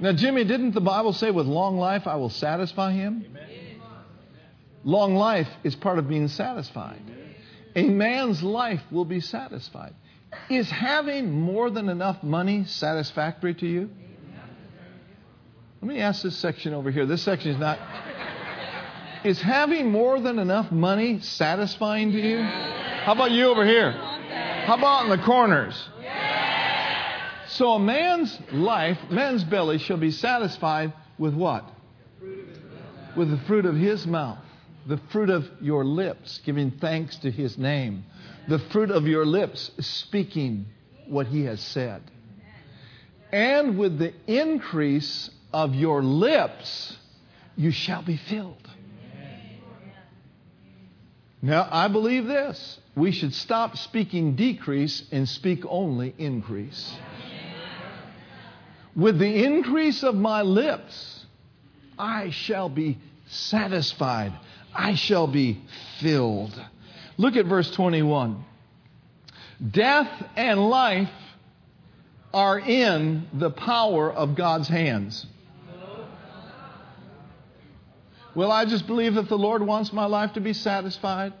Now, 0.00 0.12
Jimmy, 0.12 0.42
didn't 0.44 0.72
the 0.72 0.80
Bible 0.80 1.12
say, 1.12 1.30
with 1.30 1.46
long 1.46 1.76
life 1.76 2.08
I 2.08 2.16
will 2.16 2.30
satisfy 2.30 2.92
him? 2.92 3.24
Amen. 3.30 3.80
Long 4.82 5.14
life 5.14 5.48
is 5.62 5.76
part 5.76 5.98
of 5.98 6.08
being 6.08 6.26
satisfied. 6.28 7.00
A 7.76 7.84
man's 7.84 8.42
life 8.42 8.82
will 8.90 9.04
be 9.04 9.20
satisfied. 9.20 9.94
Is 10.50 10.70
having 10.70 11.30
more 11.30 11.70
than 11.70 11.88
enough 11.88 12.22
money 12.22 12.64
satisfactory 12.64 13.54
to 13.54 13.66
you? 13.66 13.90
Let 15.80 15.88
me 15.88 16.00
ask 16.00 16.22
this 16.22 16.36
section 16.36 16.72
over 16.74 16.90
here. 16.90 17.06
This 17.06 17.22
section 17.22 17.50
is 17.50 17.58
not. 17.58 17.78
Is 19.24 19.40
having 19.40 19.90
more 19.90 20.20
than 20.20 20.38
enough 20.38 20.70
money 20.70 21.20
satisfying 21.20 22.12
to 22.12 22.18
you? 22.18 22.42
How 22.42 23.12
about 23.12 23.30
you 23.30 23.46
over 23.46 23.64
here? 23.66 23.92
How 23.92 24.76
about 24.76 25.04
in 25.04 25.10
the 25.10 25.24
corners? 25.24 25.88
So 27.48 27.72
a 27.72 27.78
man's 27.78 28.38
life, 28.52 28.98
man's 29.10 29.44
belly 29.44 29.78
shall 29.78 29.96
be 29.96 30.10
satisfied 30.10 30.92
with 31.18 31.34
what? 31.34 31.70
With 33.16 33.30
the 33.30 33.38
fruit 33.46 33.64
of 33.64 33.76
his 33.76 34.06
mouth, 34.06 34.43
the 34.86 34.98
fruit 35.10 35.30
of 35.30 35.44
your 35.60 35.84
lips, 35.84 36.40
giving 36.44 36.70
thanks 36.70 37.16
to 37.18 37.30
his 37.30 37.56
name 37.58 38.04
the 38.48 38.58
fruit 38.58 38.90
of 38.90 39.06
your 39.06 39.24
lips, 39.24 39.70
speaking 39.80 40.66
what 41.06 41.26
he 41.26 41.44
has 41.44 41.60
said. 41.60 42.02
And 43.32 43.78
with 43.78 43.98
the 43.98 44.12
increase 44.26 45.30
of 45.52 45.74
your 45.74 46.02
lips, 46.02 46.96
you 47.56 47.70
shall 47.70 48.02
be 48.02 48.16
filled. 48.16 48.68
Now, 51.40 51.68
I 51.70 51.88
believe 51.88 52.26
this. 52.26 52.78
We 52.96 53.12
should 53.12 53.34
stop 53.34 53.76
speaking 53.76 54.34
decrease 54.34 55.02
and 55.12 55.28
speak 55.28 55.64
only 55.68 56.14
increase. 56.16 56.94
With 58.96 59.18
the 59.18 59.44
increase 59.44 60.02
of 60.04 60.14
my 60.14 60.42
lips, 60.42 61.26
I 61.98 62.30
shall 62.30 62.68
be 62.68 62.98
satisfied. 63.26 64.32
I 64.74 64.94
shall 64.94 65.26
be 65.26 65.60
filled. 66.00 66.60
Look 67.16 67.36
at 67.36 67.46
verse 67.46 67.70
21. 67.70 68.44
Death 69.70 70.10
and 70.36 70.68
life 70.68 71.10
are 72.32 72.58
in 72.58 73.28
the 73.32 73.50
power 73.50 74.12
of 74.12 74.34
God's 74.34 74.68
hands. 74.68 75.26
Well, 78.34 78.50
I 78.50 78.64
just 78.64 78.88
believe 78.88 79.14
that 79.14 79.28
the 79.28 79.38
Lord 79.38 79.62
wants 79.62 79.92
my 79.92 80.06
life 80.06 80.32
to 80.32 80.40
be 80.40 80.52
satisfied. 80.52 81.32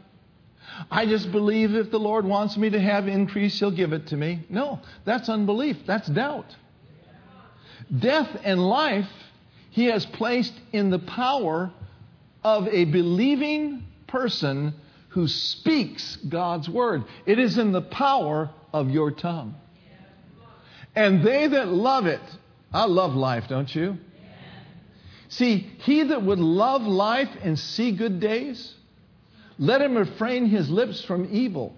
I 0.90 1.06
just 1.06 1.32
believe 1.32 1.74
if 1.74 1.90
the 1.90 1.98
Lord 1.98 2.24
wants 2.24 2.56
me 2.56 2.70
to 2.70 2.80
have 2.80 3.08
increase, 3.08 3.58
He'll 3.58 3.72
give 3.72 3.92
it 3.92 4.08
to 4.08 4.16
me. 4.16 4.44
No, 4.48 4.80
that's 5.04 5.28
unbelief. 5.28 5.76
That's 5.86 6.06
doubt. 6.06 6.46
Death 7.96 8.28
and 8.44 8.64
life, 8.64 9.08
He 9.70 9.86
has 9.86 10.06
placed 10.06 10.54
in 10.72 10.90
the 10.90 11.00
power 11.00 11.72
of 12.44 12.68
a 12.68 12.84
believing 12.84 13.84
person 14.06 14.74
who 15.08 15.26
speaks 15.26 16.16
God's 16.16 16.68
word. 16.68 17.04
It 17.24 17.38
is 17.38 17.56
in 17.56 17.72
the 17.72 17.82
power 17.82 18.50
of 18.72 18.90
your 18.90 19.10
tongue. 19.10 19.54
And 20.94 21.24
they 21.24 21.46
that 21.48 21.68
love 21.68 22.06
it, 22.06 22.20
I 22.72 22.84
love 22.84 23.14
life, 23.14 23.44
don't 23.48 23.74
you? 23.74 23.98
See, 25.28 25.68
he 25.78 26.04
that 26.04 26.22
would 26.22 26.38
love 26.38 26.82
life 26.82 27.30
and 27.42 27.58
see 27.58 27.92
good 27.92 28.20
days, 28.20 28.74
let 29.58 29.80
him 29.80 29.96
refrain 29.96 30.46
his 30.46 30.68
lips 30.68 31.04
from 31.04 31.28
evil 31.32 31.74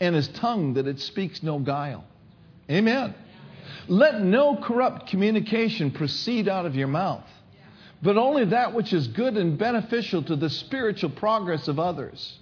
and 0.00 0.14
his 0.14 0.28
tongue 0.28 0.74
that 0.74 0.86
it 0.86 1.00
speaks 1.00 1.42
no 1.42 1.58
guile. 1.58 2.04
Amen. 2.70 3.14
Let 3.88 4.20
no 4.20 4.56
corrupt 4.56 5.08
communication 5.08 5.90
proceed 5.90 6.48
out 6.48 6.66
of 6.66 6.76
your 6.76 6.88
mouth, 6.88 7.24
but 8.02 8.16
only 8.16 8.44
that 8.46 8.74
which 8.74 8.92
is 8.92 9.08
good 9.08 9.36
and 9.36 9.58
beneficial 9.58 10.22
to 10.22 10.36
the 10.36 10.50
spiritual 10.50 11.10
progress 11.10 11.68
of 11.68 11.78
others. 11.78 12.38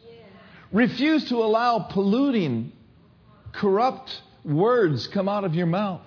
Refuse 0.72 1.28
to 1.28 1.36
allow 1.36 1.78
polluting, 1.78 2.72
corrupt 3.52 4.20
words 4.44 5.06
come 5.06 5.28
out 5.28 5.44
of 5.44 5.54
your 5.54 5.66
mouth. 5.66 6.02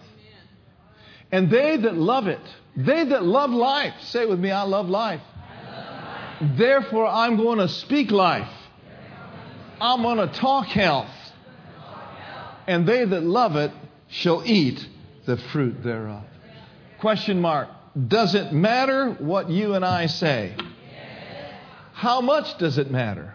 And 1.32 1.50
they 1.50 1.78
that 1.78 1.96
love 1.96 2.28
it, 2.28 2.42
they 2.76 3.04
that 3.06 3.24
love 3.24 3.52
life, 3.52 3.94
say 4.02 4.26
with 4.26 4.40
me, 4.40 4.52
I 4.52 4.64
love 4.64 4.90
life. 4.90 5.22
Therefore, 6.58 7.06
I'm 7.08 7.38
going 7.38 7.60
to 7.60 7.68
speak 7.68 8.12
life. 8.12 8.50
I'm 9.82 10.02
going 10.02 10.18
to 10.18 10.34
talk 10.40 10.68
health. 10.68 11.12
And 12.68 12.88
they 12.88 13.04
that 13.04 13.24
love 13.24 13.56
it 13.56 13.72
shall 14.10 14.44
eat 14.46 14.86
the 15.26 15.38
fruit 15.38 15.84
thereof. 15.84 16.24
Question 17.00 17.42
mark. 17.42 17.70
Does 18.08 18.36
it 18.36 18.54
matter 18.54 19.12
what 19.12 19.50
you 19.50 19.74
and 19.74 19.84
I 19.84 20.06
say? 20.06 20.56
How 21.94 22.22
much 22.22 22.58
does 22.58 22.78
it 22.78 22.90
matter? 22.92 23.34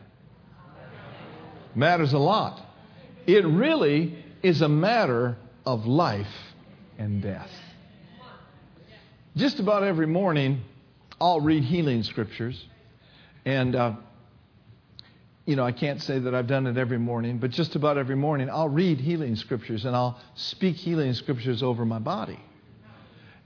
Matters 1.75 2.13
a 2.13 2.19
lot. 2.19 2.61
It 3.27 3.45
really 3.45 4.17
is 4.43 4.63
a 4.63 4.69
matter 4.69 5.37
of 5.67 5.87
life 5.87 6.27
and 6.99 7.21
death. 7.23 7.51
Just 9.37 9.59
about 9.59 9.83
every 9.83 10.07
morning, 10.07 10.63
I'll 11.21 11.41
read 11.41 11.65
healing 11.65 12.05
scriptures. 12.05 12.65
And, 13.45 13.75
uh, 13.75 13.95
you 15.45 15.57
know, 15.57 15.65
I 15.65 15.73
can't 15.73 16.01
say 16.01 16.21
that 16.21 16.35
I've 16.35 16.47
done 16.47 16.67
it 16.69 16.79
every 16.79 16.99
morning, 16.99 17.39
but 17.39 17.51
just 17.51 17.75
about 17.75 17.99
every 17.99 18.17
morning, 18.17 18.49
I'll 18.49 18.69
read 18.69 19.01
healing 19.01 19.35
scriptures 19.35 19.85
and 19.85 19.97
I'll 19.97 20.21
speak 20.37 20.77
healing 20.77 21.13
scriptures 21.15 21.63
over 21.63 21.85
my 21.85 21.99
body. 21.99 22.39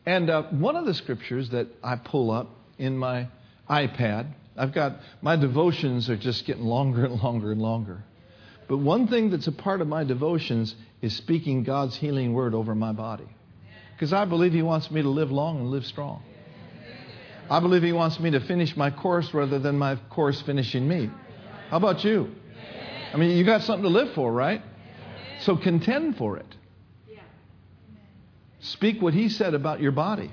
And 0.08 0.30
uh, 0.30 0.44
one 0.44 0.74
of 0.74 0.86
the 0.86 0.94
scriptures 0.94 1.50
that 1.50 1.66
I 1.84 1.96
pull 1.96 2.30
up 2.30 2.48
in 2.78 2.96
my 2.96 3.28
iPad, 3.68 4.32
I've 4.56 4.72
got 4.72 5.00
my 5.20 5.36
devotions 5.36 6.08
are 6.08 6.16
just 6.16 6.46
getting 6.46 6.64
longer 6.64 7.04
and 7.04 7.22
longer 7.22 7.52
and 7.52 7.60
longer. 7.60 8.02
But 8.68 8.78
one 8.78 9.08
thing 9.08 9.28
that's 9.28 9.48
a 9.48 9.52
part 9.52 9.82
of 9.82 9.86
my 9.86 10.04
devotions 10.04 10.74
is 11.02 11.14
speaking 11.14 11.62
God's 11.62 11.94
healing 11.94 12.32
word 12.32 12.54
over 12.54 12.74
my 12.74 12.92
body. 12.92 13.28
Because 13.92 14.14
I 14.14 14.24
believe 14.24 14.54
He 14.54 14.62
wants 14.62 14.90
me 14.90 15.02
to 15.02 15.10
live 15.10 15.30
long 15.30 15.58
and 15.58 15.68
live 15.68 15.84
strong. 15.84 16.22
I 17.50 17.60
believe 17.60 17.82
He 17.82 17.92
wants 17.92 18.18
me 18.18 18.30
to 18.30 18.40
finish 18.40 18.74
my 18.78 18.90
course 18.90 19.34
rather 19.34 19.58
than 19.58 19.76
my 19.76 19.96
course 20.08 20.40
finishing 20.40 20.88
me. 20.88 21.10
How 21.68 21.76
about 21.76 22.02
you? 22.02 22.34
I 23.12 23.18
mean, 23.18 23.36
you 23.36 23.44
got 23.44 23.60
something 23.60 23.82
to 23.82 23.90
live 23.90 24.14
for, 24.14 24.32
right? 24.32 24.62
So 25.40 25.58
contend 25.58 26.16
for 26.16 26.38
it. 26.38 26.46
Speak 28.68 29.00
what 29.00 29.14
He 29.14 29.28
said 29.28 29.54
about 29.54 29.80
your 29.80 29.92
body. 29.92 30.30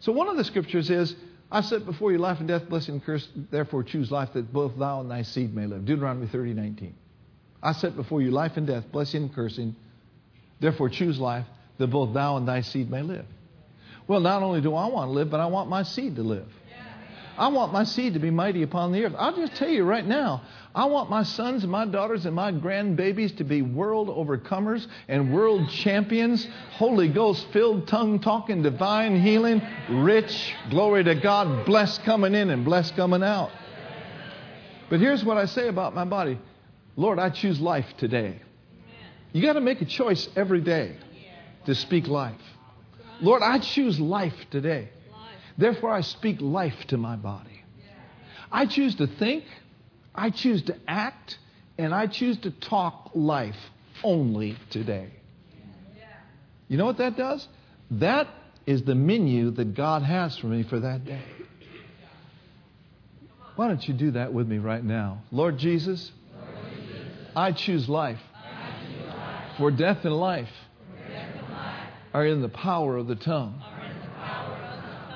So 0.00 0.12
one 0.12 0.28
of 0.28 0.36
the 0.36 0.44
scriptures 0.44 0.90
is, 0.90 1.14
I 1.52 1.60
set 1.62 1.84
before 1.84 2.12
you 2.12 2.18
life 2.18 2.38
and 2.38 2.48
death, 2.48 2.68
blessing 2.68 2.94
and 2.94 3.04
curse, 3.04 3.28
therefore 3.50 3.82
choose 3.82 4.10
life 4.10 4.30
that 4.34 4.52
both 4.52 4.78
thou 4.78 5.00
and 5.00 5.10
thy 5.10 5.22
seed 5.22 5.54
may 5.54 5.66
live. 5.66 5.84
Deuteronomy 5.84 6.26
30, 6.26 6.54
19. 6.54 6.94
I 7.62 7.72
set 7.72 7.96
before 7.96 8.22
you 8.22 8.30
life 8.30 8.56
and 8.56 8.66
death, 8.66 8.84
blessing 8.90 9.24
and 9.24 9.34
cursing, 9.34 9.76
therefore 10.60 10.88
choose 10.88 11.18
life 11.18 11.44
that 11.78 11.88
both 11.88 12.14
thou 12.14 12.36
and 12.36 12.48
thy 12.48 12.62
seed 12.62 12.90
may 12.90 13.02
live. 13.02 13.26
Well, 14.06 14.20
not 14.20 14.42
only 14.42 14.60
do 14.60 14.74
I 14.74 14.86
want 14.86 15.08
to 15.08 15.12
live, 15.12 15.30
but 15.30 15.40
I 15.40 15.46
want 15.46 15.68
my 15.68 15.82
seed 15.82 16.16
to 16.16 16.22
live. 16.22 16.48
I 17.40 17.48
want 17.48 17.72
my 17.72 17.84
seed 17.84 18.12
to 18.12 18.20
be 18.20 18.30
mighty 18.30 18.62
upon 18.62 18.92
the 18.92 19.02
earth. 19.02 19.14
I'll 19.16 19.34
just 19.34 19.56
tell 19.56 19.70
you 19.70 19.84
right 19.84 20.06
now, 20.06 20.42
I 20.74 20.84
want 20.84 21.08
my 21.08 21.22
sons 21.22 21.62
and 21.62 21.72
my 21.72 21.86
daughters 21.86 22.26
and 22.26 22.36
my 22.36 22.52
grandbabies 22.52 23.38
to 23.38 23.44
be 23.44 23.62
world 23.62 24.08
overcomers 24.08 24.86
and 25.08 25.32
world 25.32 25.70
champions, 25.70 26.46
Holy 26.72 27.08
Ghost 27.08 27.46
filled, 27.50 27.88
tongue 27.88 28.20
talking, 28.20 28.62
divine 28.62 29.18
healing, 29.22 29.62
rich, 29.88 30.54
glory 30.68 31.02
to 31.04 31.14
God, 31.14 31.64
blessed 31.64 32.02
coming 32.02 32.34
in 32.34 32.50
and 32.50 32.62
blessed 32.62 32.94
coming 32.94 33.22
out. 33.22 33.50
But 34.90 35.00
here's 35.00 35.24
what 35.24 35.38
I 35.38 35.46
say 35.46 35.68
about 35.68 35.94
my 35.94 36.04
body 36.04 36.38
Lord, 36.94 37.18
I 37.18 37.30
choose 37.30 37.58
life 37.58 37.86
today. 37.96 38.38
You 39.32 39.40
got 39.40 39.54
to 39.54 39.62
make 39.62 39.80
a 39.80 39.86
choice 39.86 40.28
every 40.36 40.60
day 40.60 40.94
to 41.64 41.74
speak 41.74 42.06
life. 42.06 42.40
Lord, 43.22 43.40
I 43.40 43.60
choose 43.60 43.98
life 43.98 44.34
today. 44.50 44.90
Therefore, 45.60 45.92
I 45.92 46.00
speak 46.00 46.40
life 46.40 46.86
to 46.88 46.96
my 46.96 47.16
body. 47.16 47.62
I 48.50 48.64
choose 48.66 48.94
to 48.96 49.06
think, 49.06 49.44
I 50.14 50.30
choose 50.30 50.62
to 50.62 50.76
act, 50.88 51.38
and 51.76 51.94
I 51.94 52.06
choose 52.06 52.38
to 52.38 52.50
talk 52.50 53.10
life 53.14 53.56
only 54.02 54.56
today. 54.70 55.10
You 56.68 56.78
know 56.78 56.86
what 56.86 56.98
that 56.98 57.16
does? 57.16 57.46
That 57.90 58.28
is 58.66 58.82
the 58.84 58.94
menu 58.94 59.50
that 59.50 59.74
God 59.74 60.02
has 60.02 60.38
for 60.38 60.46
me 60.46 60.62
for 60.62 60.80
that 60.80 61.04
day. 61.04 61.22
Why 63.56 63.68
don't 63.68 63.86
you 63.86 63.92
do 63.92 64.12
that 64.12 64.32
with 64.32 64.48
me 64.48 64.58
right 64.58 64.82
now? 64.82 65.22
Lord 65.30 65.58
Jesus, 65.58 66.10
I 67.36 67.52
choose 67.52 67.88
life. 67.88 68.20
For 69.58 69.70
death 69.70 70.04
and 70.04 70.16
life 70.16 70.48
are 72.14 72.24
in 72.24 72.40
the 72.40 72.48
power 72.48 72.96
of 72.96 73.06
the 73.08 73.16
tongue. 73.16 73.62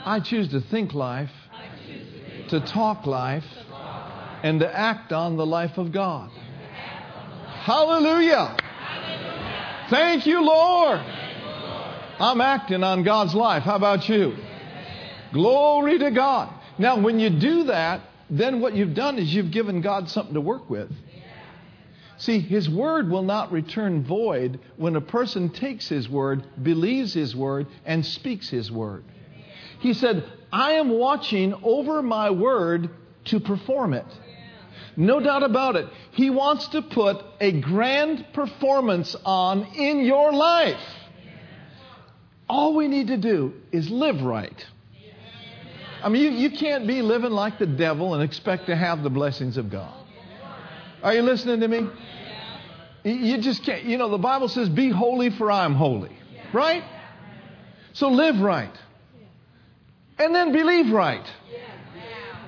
I 0.05 0.21
choose 0.21 0.49
to 0.49 0.61
think 0.61 0.93
life, 0.93 1.31
to 2.49 2.61
talk 2.61 3.07
life, 3.07 3.45
and 4.43 4.61
to 4.61 4.79
act 4.79 5.13
on 5.13 5.39
the 5.39 5.47
life 5.47 5.79
of 5.79 5.93
God. 5.93 6.31
Hallelujah. 7.63 8.55
Thank 9.89 10.27
you, 10.27 10.45
Lord. 10.45 11.01
I'm 12.19 12.43
acting 12.43 12.85
on 12.85 13.03
God's 13.03 13.35
life. 13.35 13.63
How 13.63 13.77
about 13.77 14.07
you? 14.09 14.37
Glory 15.33 15.99
to 15.99 16.11
God. 16.11 16.53
Now, 16.79 17.01
when 17.01 17.19
you 17.19 17.31
do 17.31 17.65
that, 17.65 18.03
then 18.29 18.61
what 18.61 18.75
you've 18.75 18.95
done 18.95 19.19
is 19.19 19.35
you've 19.35 19.51
given 19.51 19.81
God 19.81 20.11
something 20.11 20.35
to 20.35 20.41
work 20.41 20.69
with. 20.69 20.91
See, 22.19 22.41
His 22.41 22.69
word 22.69 23.11
will 23.11 23.23
not 23.23 23.53
return 23.53 24.05
void 24.05 24.61
when 24.77 24.97
a 24.97 25.01
person 25.01 25.49
takes 25.49 25.89
His 25.89 26.09
word, 26.09 26.45
believes 26.63 27.15
His 27.15 27.35
word, 27.35 27.67
and 27.87 28.05
speaks 28.05 28.51
His 28.51 28.71
word. 28.71 29.05
He 29.85 29.93
said, 29.93 30.25
I 30.51 30.73
am 30.73 30.89
watching 30.89 31.53
over 31.63 32.01
my 32.01 32.31
word 32.31 32.89
to 33.27 33.39
perform 33.39 33.93
it. 33.93 34.07
No 34.97 35.21
doubt 35.21 35.43
about 35.43 35.77
it. 35.77 35.87
He 36.13 36.31
wants 36.31 36.69
to 36.69 36.81
put 36.81 37.23
a 37.39 37.61
grand 37.61 38.25
performance 38.33 39.15
on 39.27 39.65
in 39.75 40.07
your 40.07 40.33
life. 40.33 40.81
All 42.49 42.75
we 42.75 42.89
need 42.89 43.09
to 43.09 43.19
do 43.19 43.53
is 43.73 43.91
live 43.91 44.23
right. 44.23 44.67
I 46.03 46.09
mean, 46.09 46.23
you, 46.23 46.31
you 46.31 46.51
can't 46.57 46.87
be 46.87 47.03
living 47.03 47.33
like 47.33 47.59
the 47.59 47.67
devil 47.67 48.15
and 48.15 48.23
expect 48.23 48.65
to 48.69 48.77
have 48.77 49.03
the 49.03 49.11
blessings 49.11 49.59
of 49.59 49.71
God. 49.71 49.95
Are 51.03 51.13
you 51.13 51.21
listening 51.21 51.61
to 51.61 51.69
me? 51.69 51.91
You 53.03 53.37
just 53.37 53.63
can't. 53.65 53.85
You 53.85 53.99
know, 53.99 54.09
the 54.09 54.17
Bible 54.17 54.49
says, 54.49 54.71
Be 54.71 54.89
holy, 54.89 55.29
for 55.29 55.51
I 55.51 55.67
am 55.67 55.75
holy. 55.75 56.17
Right? 56.55 56.85
So 57.93 58.09
live 58.09 58.41
right. 58.41 58.75
And 60.19 60.35
then 60.35 60.53
believe 60.53 60.93
right. 60.93 61.27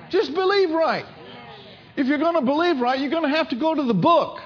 Just 0.09 0.33
believe 0.33 0.71
right. 0.71 1.05
If 1.95 2.07
you're 2.07 2.17
going 2.17 2.35
to 2.35 2.41
believe 2.41 2.79
right, 2.79 2.99
you're 2.99 3.09
going 3.09 3.29
to 3.29 3.35
have 3.35 3.49
to 3.49 3.55
go 3.55 3.73
to 3.75 3.83
the 3.83 3.93
book. 3.93 4.39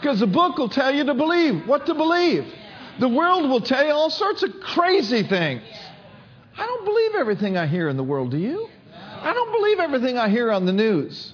Because 0.00 0.20
the 0.20 0.26
book 0.26 0.58
will 0.58 0.68
tell 0.68 0.94
you 0.94 1.04
to 1.04 1.14
believe, 1.14 1.66
what 1.66 1.86
to 1.86 1.94
believe. 1.94 2.44
The 3.00 3.08
world 3.08 3.48
will 3.48 3.60
tell 3.60 3.84
you 3.84 3.92
all 3.92 4.10
sorts 4.10 4.42
of 4.42 4.50
crazy 4.60 5.22
things. 5.22 5.62
I 6.56 6.66
don't 6.66 6.84
believe 6.84 7.14
everything 7.14 7.56
I 7.56 7.66
hear 7.66 7.88
in 7.88 7.96
the 7.96 8.04
world, 8.04 8.30
do 8.30 8.38
you? 8.38 8.68
I 8.94 9.32
don't 9.32 9.52
believe 9.52 9.78
everything 9.78 10.18
I 10.18 10.28
hear 10.28 10.52
on 10.52 10.66
the 10.66 10.72
news. 10.72 11.32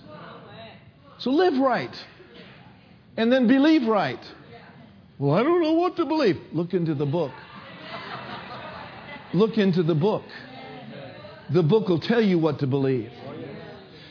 So 1.19 1.31
live 1.31 1.59
right. 1.59 1.95
And 3.17 3.33
then 3.33 3.49
believe 3.49 3.89
right. 3.89 4.21
Well, 5.19 5.37
I 5.37 5.43
don't 5.43 5.61
know 5.63 5.73
what 5.73 5.97
to 5.97 6.05
believe. 6.05 6.39
Look 6.53 6.75
into 6.75 6.95
the 6.95 7.07
book. 7.07 7.33
Look 9.33 9.59
into 9.59 9.83
the 9.83 9.95
book. 9.95 10.23
The 11.51 11.63
book 11.63 11.89
will 11.89 12.01
tell 12.01 12.21
you 12.21 12.39
what 12.39 12.59
to 12.61 12.67
believe. 12.67 13.11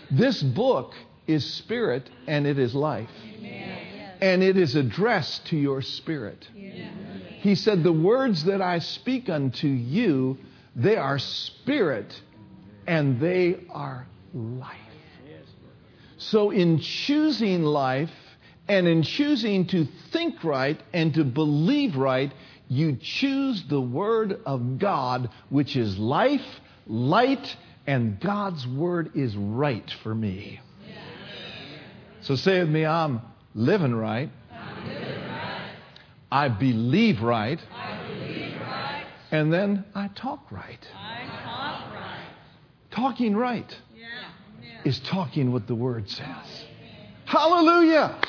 This 0.09 0.41
book 0.41 0.93
is 1.27 1.45
spirit 1.45 2.09
and 2.25 2.47
it 2.47 2.57
is 2.57 2.73
life. 2.73 3.09
And 4.19 4.41
it 4.41 4.57
is 4.57 4.75
addressed 4.75 5.45
to 5.47 5.57
your 5.57 5.81
spirit. 5.81 6.47
He 7.41 7.53
said, 7.55 7.83
The 7.83 7.91
words 7.91 8.45
that 8.45 8.61
I 8.61 8.79
speak 8.79 9.29
unto 9.29 9.67
you, 9.67 10.37
they 10.75 10.95
are 10.95 11.19
spirit 11.19 12.19
and 12.87 13.19
they 13.19 13.57
are 13.69 14.07
life. 14.33 14.75
So, 16.17 16.49
in 16.49 16.79
choosing 16.79 17.61
life 17.61 18.11
and 18.67 18.87
in 18.87 19.03
choosing 19.03 19.67
to 19.67 19.87
think 20.11 20.43
right 20.43 20.81
and 20.91 21.13
to 21.13 21.23
believe 21.23 21.95
right, 21.95 22.33
you 22.67 22.97
choose 22.99 23.63
the 23.69 23.79
Word 23.79 24.41
of 24.45 24.79
God, 24.79 25.29
which 25.49 25.75
is 25.77 25.97
life, 25.99 26.41
light, 26.87 27.55
and 27.85 28.19
God's 28.19 28.65
Word 28.67 29.11
is 29.15 29.35
right 29.35 29.89
for 30.03 30.13
me. 30.13 30.59
So 32.21 32.35
say 32.35 32.59
with 32.59 32.69
me, 32.69 32.85
I'm 32.85 33.21
living 33.55 33.95
right. 33.95 34.29
I'm 34.51 34.87
living 34.87 35.21
right. 35.21 35.71
I 36.29 36.49
believe 36.49 37.21
right. 37.21 37.59
I 37.73 38.07
believe 38.07 38.59
right. 38.59 39.05
And 39.31 39.53
then 39.53 39.85
I 39.95 40.09
talk 40.09 40.51
right. 40.51 40.85
I 40.93 41.25
talk 41.43 41.93
right. 41.93 42.29
Talking 42.91 43.35
right 43.35 43.77
Yeah. 43.95 44.81
is 44.83 44.99
talking 44.99 45.53
what 45.53 45.67
the 45.67 45.75
Word 45.75 46.09
says. 46.09 46.65
Hallelujah! 47.25 48.19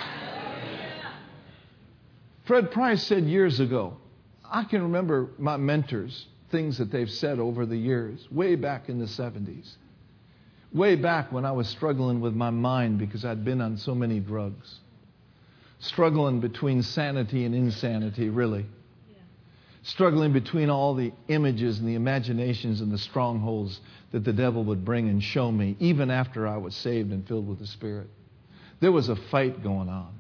Fred 2.45 2.71
Price 2.71 3.03
said 3.03 3.25
years 3.25 3.61
ago, 3.61 3.97
I 4.45 4.65
can 4.65 4.83
remember 4.83 5.29
my 5.39 5.57
mentors, 5.57 6.27
things 6.51 6.79
that 6.79 6.91
they've 6.91 7.11
said 7.11 7.39
over 7.39 7.67
the 7.67 7.77
years, 7.77 8.27
way 8.31 8.55
back 8.55 8.89
in 8.89 8.99
the 8.99 9.07
70s. 9.07 9.77
Way 10.73 10.97
back 10.97 11.33
when 11.33 11.45
I 11.45 11.53
was 11.53 11.69
struggling 11.69 12.21
with 12.21 12.35
my 12.35 12.51
mind 12.51 12.99
because 12.99 13.25
I'd 13.25 13.45
been 13.45 13.61
on 13.61 13.77
so 13.77 13.95
many 13.95 14.21
drugs. 14.21 14.81
Struggling 15.81 16.41
between 16.41 16.83
sanity 16.83 17.45
and 17.45 17.55
insanity, 17.55 18.29
really. 18.29 18.67
Struggling 19.83 20.33
between 20.33 20.69
all 20.69 20.95
the 20.95 21.13
images 21.29 21.79
and 21.79 21.89
the 21.89 21.95
imaginations 21.95 22.81
and 22.81 22.93
the 22.93 22.99
strongholds 22.99 23.81
that 24.13 24.25
the 24.25 24.33
devil 24.33 24.65
would 24.65 24.85
bring 24.85 25.09
and 25.09 25.23
show 25.23 25.51
me, 25.51 25.77
even 25.79 26.11
after 26.11 26.47
I 26.47 26.57
was 26.57 26.75
saved 26.75 27.13
and 27.13 27.27
filled 27.27 27.49
with 27.49 27.59
the 27.59 27.67
Spirit. 27.67 28.09
There 28.81 28.93
was 28.93 29.09
a 29.09 29.17
fight 29.17 29.63
going 29.63 29.89
on. 29.89 30.13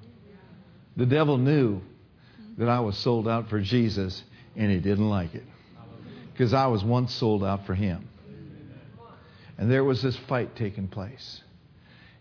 The 0.97 1.07
devil 1.07 1.37
knew 1.37 1.83
that 2.57 2.69
I 2.69 2.81
was 2.81 2.97
sold 2.97 3.29
out 3.29 3.51
for 3.51 3.61
Jesus, 3.61 4.23
and 4.57 4.71
he 4.71 4.79
didn't 4.79 5.09
like 5.09 5.35
it 5.35 5.45
because 6.38 6.55
I 6.55 6.68
was 6.68 6.85
once 6.85 7.12
sold 7.12 7.42
out 7.42 7.66
for 7.66 7.74
him. 7.74 8.09
And 9.59 9.68
there 9.68 9.83
was 9.83 10.01
this 10.03 10.16
fight 10.29 10.55
taking 10.55 10.87
place. 10.87 11.42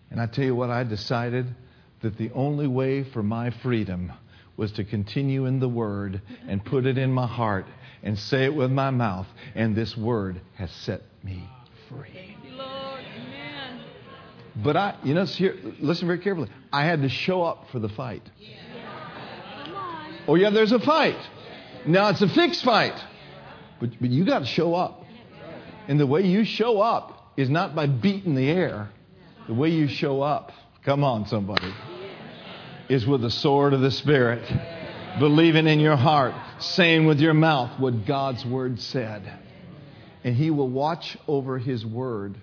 And 0.09 0.19
I 0.19 0.25
tell 0.25 0.43
you 0.43 0.55
what, 0.55 0.71
I 0.71 0.83
decided 0.83 1.45
that 2.01 2.17
the 2.17 2.31
only 2.31 2.65
way 2.65 3.03
for 3.03 3.21
my 3.21 3.51
freedom 3.61 4.11
was 4.55 4.71
to 4.71 4.83
continue 4.83 5.45
in 5.45 5.59
the 5.59 5.69
Word 5.69 6.19
and 6.47 6.65
put 6.65 6.87
it 6.87 6.97
in 6.97 7.11
my 7.11 7.27
heart 7.27 7.67
and 8.01 8.17
say 8.17 8.45
it 8.45 8.55
with 8.55 8.71
my 8.71 8.89
mouth. 8.89 9.27
And 9.53 9.75
this 9.75 9.95
Word 9.95 10.41
has 10.55 10.71
set 10.71 11.03
me 11.23 11.47
free. 11.87 12.09
Thank 12.11 12.43
you, 12.43 12.57
Lord. 12.57 13.01
Amen. 13.01 13.81
But 14.55 14.77
I, 14.77 14.95
you 15.03 15.13
know, 15.13 15.25
here, 15.25 15.55
listen 15.79 16.07
very 16.07 16.17
carefully. 16.17 16.49
I 16.73 16.85
had 16.85 17.03
to 17.03 17.09
show 17.09 17.43
up 17.43 17.67
for 17.71 17.77
the 17.77 17.89
fight. 17.89 18.23
Oh, 20.27 20.33
yeah, 20.33 20.49
there's 20.49 20.71
a 20.71 20.79
fight. 20.79 21.19
Now 21.85 22.09
it's 22.09 22.23
a 22.23 22.27
fixed 22.27 22.63
fight. 22.63 22.99
But, 23.79 23.91
but 23.99 24.09
you 24.09 24.25
got 24.25 24.39
to 24.39 24.45
show 24.45 24.73
up. 24.73 25.03
And 25.87 25.99
the 25.99 26.07
way 26.07 26.23
you 26.23 26.43
show 26.43 26.81
up 26.81 27.33
is 27.37 27.49
not 27.49 27.75
by 27.75 27.87
beating 27.87 28.35
the 28.35 28.49
air. 28.49 28.89
The 29.47 29.53
way 29.53 29.69
you 29.69 29.87
show 29.87 30.21
up, 30.21 30.51
come 30.83 31.03
on, 31.03 31.27
somebody, 31.27 31.73
is 32.89 33.07
with 33.07 33.21
the 33.21 33.31
sword 33.31 33.73
of 33.73 33.81
the 33.81 33.91
Spirit. 33.91 34.43
Believing 35.19 35.67
in 35.67 35.79
your 35.79 35.95
heart, 35.95 36.33
saying 36.59 37.05
with 37.05 37.19
your 37.19 37.33
mouth 37.33 37.79
what 37.79 38.05
God's 38.05 38.45
word 38.45 38.79
said. 38.79 39.31
And 40.23 40.35
He 40.35 40.51
will 40.51 40.69
watch 40.69 41.17
over 41.27 41.57
His 41.57 41.85
word. 41.85 42.35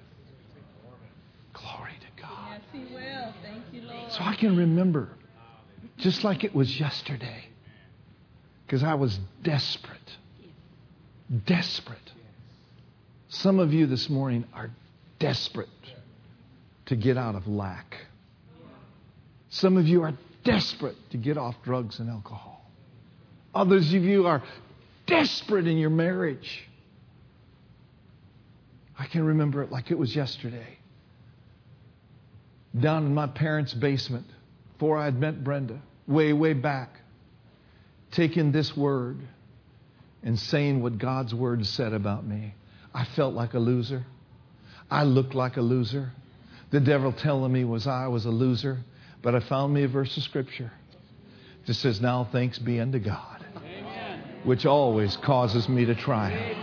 Glory 1.52 1.92
to 2.00 2.22
God. 2.22 2.50
Yes, 2.50 2.60
He 2.72 2.94
will. 2.94 3.34
Thank 3.42 3.64
you, 3.72 3.82
Lord. 3.82 4.10
So 4.12 4.20
I 4.22 4.34
can 4.34 4.56
remember, 4.56 5.10
just 5.98 6.24
like 6.24 6.42
it 6.42 6.54
was 6.54 6.80
yesterday, 6.80 7.44
because 8.66 8.82
I 8.82 8.94
was 8.94 9.18
desperate. 9.42 10.16
Desperate. 11.46 12.12
Some 13.28 13.58
of 13.58 13.72
you 13.72 13.86
this 13.86 14.08
morning 14.08 14.44
are 14.52 14.70
desperate 15.18 15.68
to 16.86 16.96
get 16.96 17.16
out 17.16 17.34
of 17.34 17.46
lack. 17.46 17.96
Some 19.48 19.76
of 19.76 19.86
you 19.86 20.02
are 20.02 20.12
desperate 20.44 20.96
to 21.10 21.16
get 21.16 21.38
off 21.38 21.54
drugs 21.64 21.98
and 21.98 22.10
alcohol. 22.10 22.70
Others 23.54 23.94
of 23.94 24.02
you 24.02 24.26
are 24.26 24.42
desperate 25.06 25.66
in 25.66 25.78
your 25.78 25.90
marriage. 25.90 26.68
I 28.98 29.06
can 29.06 29.24
remember 29.24 29.62
it 29.62 29.72
like 29.72 29.90
it 29.90 29.98
was 29.98 30.14
yesterday 30.14 30.78
down 32.78 33.06
in 33.06 33.14
my 33.14 33.26
parents' 33.26 33.72
basement 33.72 34.26
before 34.72 34.98
I 34.98 35.04
had 35.04 35.18
met 35.18 35.44
Brenda, 35.44 35.80
way, 36.06 36.32
way 36.32 36.52
back, 36.52 36.98
taking 38.10 38.52
this 38.52 38.76
word 38.76 39.18
and 40.24 40.38
saying 40.38 40.82
what 40.82 40.98
God's 40.98 41.34
word 41.34 41.64
said 41.66 41.92
about 41.92 42.26
me. 42.26 42.54
I 42.92 43.04
felt 43.04 43.34
like 43.34 43.54
a 43.54 43.58
loser. 43.58 44.04
I 44.90 45.04
looked 45.04 45.34
like 45.34 45.56
a 45.56 45.60
loser. 45.60 46.12
The 46.70 46.80
devil 46.80 47.12
telling 47.12 47.52
me 47.52 47.64
was 47.64 47.86
I 47.86 48.08
was 48.08 48.24
a 48.24 48.30
loser, 48.30 48.80
but 49.22 49.34
I 49.34 49.40
found 49.40 49.72
me 49.72 49.84
a 49.84 49.88
verse 49.88 50.16
of 50.16 50.22
scripture 50.22 50.72
that 51.66 51.74
says, 51.74 52.00
Now 52.00 52.28
thanks 52.32 52.58
be 52.58 52.80
unto 52.80 52.98
God, 52.98 53.44
Amen. 53.56 54.22
which 54.44 54.66
always 54.66 55.16
causes 55.18 55.68
me 55.68 55.84
to 55.84 55.94
triumph. 55.94 56.56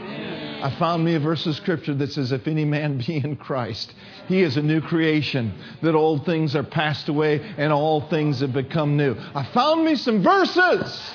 I 0.64 0.76
found 0.78 1.04
me 1.04 1.16
a 1.16 1.20
verse 1.20 1.46
of 1.48 1.56
scripture 1.56 1.96
that 1.96 2.12
says, 2.12 2.32
If 2.32 2.48
any 2.48 2.66
man 2.66 2.98
be 2.98 3.18
in 3.18 3.36
Christ, 3.36 3.94
he 4.28 4.42
is 4.42 4.58
a 4.58 4.62
new 4.62 4.82
creation, 4.82 5.54
that 5.82 5.96
old 5.96 6.26
things 6.26 6.56
are 6.56 6.64
passed 6.64 7.10
away 7.10 7.42
and 7.58 7.74
all 7.74 8.02
things 8.10 8.42
have 8.42 8.54
become 8.54 8.96
new. 8.96 9.16
I 9.34 9.44
found 9.54 9.84
me 9.86 9.96
some 9.96 10.22
verses. 10.22 11.14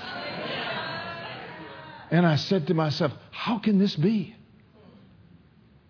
And 2.10 2.26
I 2.26 2.36
said 2.36 2.68
to 2.68 2.74
myself, 2.74 3.12
How 3.30 3.58
can 3.58 3.78
this 3.78 3.96
be? 3.96 4.34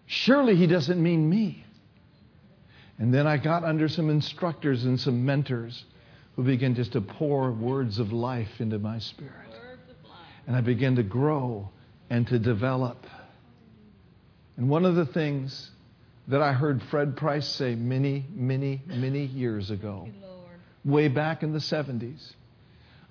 Surely 0.06 0.56
he 0.56 0.66
doesn't 0.66 1.02
mean 1.02 1.28
me. 1.28 1.64
And 2.98 3.12
then 3.12 3.26
I 3.26 3.36
got 3.36 3.64
under 3.64 3.88
some 3.88 4.08
instructors 4.08 4.84
and 4.84 4.98
some 4.98 5.26
mentors 5.26 5.84
who 6.36 6.44
began 6.44 6.74
just 6.74 6.92
to 6.92 7.00
pour 7.00 7.50
words 7.52 7.98
of 7.98 8.12
life 8.12 8.60
into 8.60 8.78
my 8.78 8.98
spirit. 8.98 9.32
And 10.46 10.54
I 10.54 10.60
began 10.60 10.96
to 10.96 11.02
grow 11.02 11.70
and 12.08 12.26
to 12.28 12.38
develop. 12.38 13.04
And 14.56 14.68
one 14.68 14.84
of 14.84 14.94
the 14.94 15.06
things 15.06 15.70
that 16.28 16.40
I 16.40 16.52
heard 16.52 16.82
Fred 16.84 17.16
Price 17.16 17.46
say 17.46 17.74
many, 17.74 18.24
many, 18.32 18.82
many 18.86 19.24
years 19.26 19.70
ago, 19.70 20.08
way 20.84 21.08
back 21.08 21.42
in 21.42 21.52
the 21.52 21.58
70s, 21.58 22.32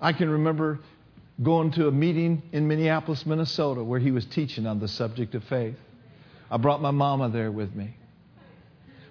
I 0.00 0.12
can 0.12 0.30
remember 0.30 0.80
going 1.42 1.70
to 1.72 1.86
a 1.88 1.92
meeting 1.92 2.42
in 2.52 2.66
Minneapolis, 2.66 3.26
Minnesota, 3.26 3.84
where 3.84 4.00
he 4.00 4.10
was 4.10 4.24
teaching 4.24 4.66
on 4.66 4.80
the 4.80 4.88
subject 4.88 5.34
of 5.34 5.44
faith. 5.44 5.76
I 6.50 6.56
brought 6.56 6.80
my 6.80 6.92
mama 6.92 7.28
there 7.28 7.52
with 7.52 7.74
me. 7.74 7.94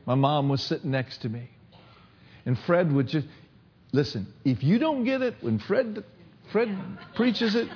My 0.06 0.16
mom 0.16 0.50
was 0.50 0.62
sitting 0.64 0.92
next 0.92 1.20
to 1.24 1.30
me. 1.30 1.50
And 2.46 2.58
Fred 2.60 2.92
would 2.92 3.08
just 3.08 3.28
listen, 3.92 4.28
if 4.44 4.64
you 4.64 4.80
don't 4.80 5.04
get 5.04 5.22
it 5.22 5.36
when 5.42 5.60
Fred 5.60 6.04
Fred 6.52 6.78
preaches 7.16 7.56
it, 7.56 7.68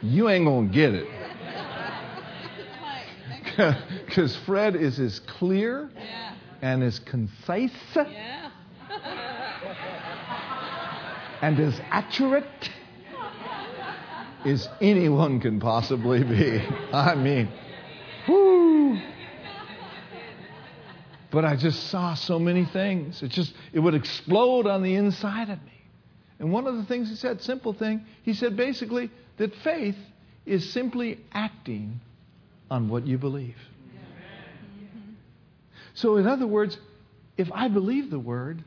you 0.00 0.28
ain't 0.28 0.46
going 0.46 0.68
to 0.68 0.74
get 0.74 0.94
it. 0.94 1.06
Because 4.06 4.34
Fred 4.46 4.76
is 4.76 4.98
as 4.98 5.20
clear 5.20 5.90
Yeah. 5.94 6.34
and 6.62 6.82
as 6.82 6.98
concise 7.00 7.70
Yeah. 7.94 8.50
and 11.42 11.60
as 11.60 11.78
accurate 11.90 12.46
as 14.44 14.68
anyone 14.80 15.40
can 15.40 15.60
possibly 15.60 16.22
be. 16.22 16.60
I 16.92 17.14
mean, 17.14 17.48
whoo. 18.28 19.00
But 21.30 21.44
I 21.44 21.56
just 21.56 21.88
saw 21.88 22.14
so 22.14 22.38
many 22.38 22.66
things. 22.66 23.22
It 23.22 23.30
just, 23.30 23.54
it 23.72 23.80
would 23.80 23.94
explode 23.94 24.66
on 24.66 24.82
the 24.82 24.94
inside 24.94 25.48
of 25.48 25.62
me. 25.64 25.72
And 26.38 26.52
one 26.52 26.66
of 26.66 26.76
the 26.76 26.84
things 26.84 27.08
he 27.08 27.16
said, 27.16 27.40
simple 27.40 27.72
thing, 27.72 28.04
he 28.22 28.34
said 28.34 28.56
basically 28.56 29.10
that 29.38 29.54
faith 29.64 29.96
is 30.44 30.72
simply 30.72 31.20
acting 31.32 32.00
on 32.70 32.88
what 32.88 33.06
you 33.06 33.16
believe. 33.16 33.56
So, 35.94 36.16
in 36.16 36.26
other 36.26 36.46
words, 36.46 36.78
if 37.36 37.50
I 37.52 37.68
believe 37.68 38.10
the 38.10 38.18
word 38.18 38.64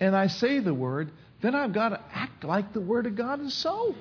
and 0.00 0.16
I 0.16 0.26
say 0.26 0.60
the 0.60 0.74
word, 0.74 1.10
then 1.42 1.54
I've 1.54 1.72
got 1.72 1.90
to 1.90 2.00
act 2.12 2.42
like 2.44 2.72
the 2.72 2.80
word 2.80 3.06
of 3.06 3.16
God 3.16 3.40
is 3.40 3.54
so. 3.54 3.94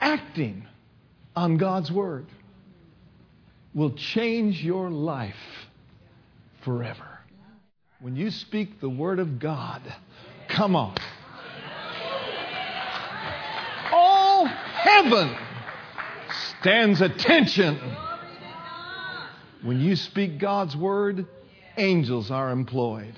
Acting 0.00 0.66
on 1.36 1.56
God's 1.56 1.90
word 1.90 2.26
will 3.74 3.92
change 3.92 4.62
your 4.62 4.90
life 4.90 5.34
forever. 6.62 7.18
When 8.00 8.16
you 8.16 8.30
speak 8.30 8.80
the 8.80 8.88
word 8.88 9.18
of 9.18 9.38
God, 9.38 9.82
come 10.48 10.76
on. 10.76 10.94
All 13.92 14.46
heaven 14.46 15.36
stands 16.60 17.00
attention. 17.00 17.78
When 19.62 19.80
you 19.80 19.96
speak 19.96 20.38
God's 20.38 20.76
word, 20.76 21.26
angels 21.76 22.30
are 22.30 22.50
employed. 22.50 23.14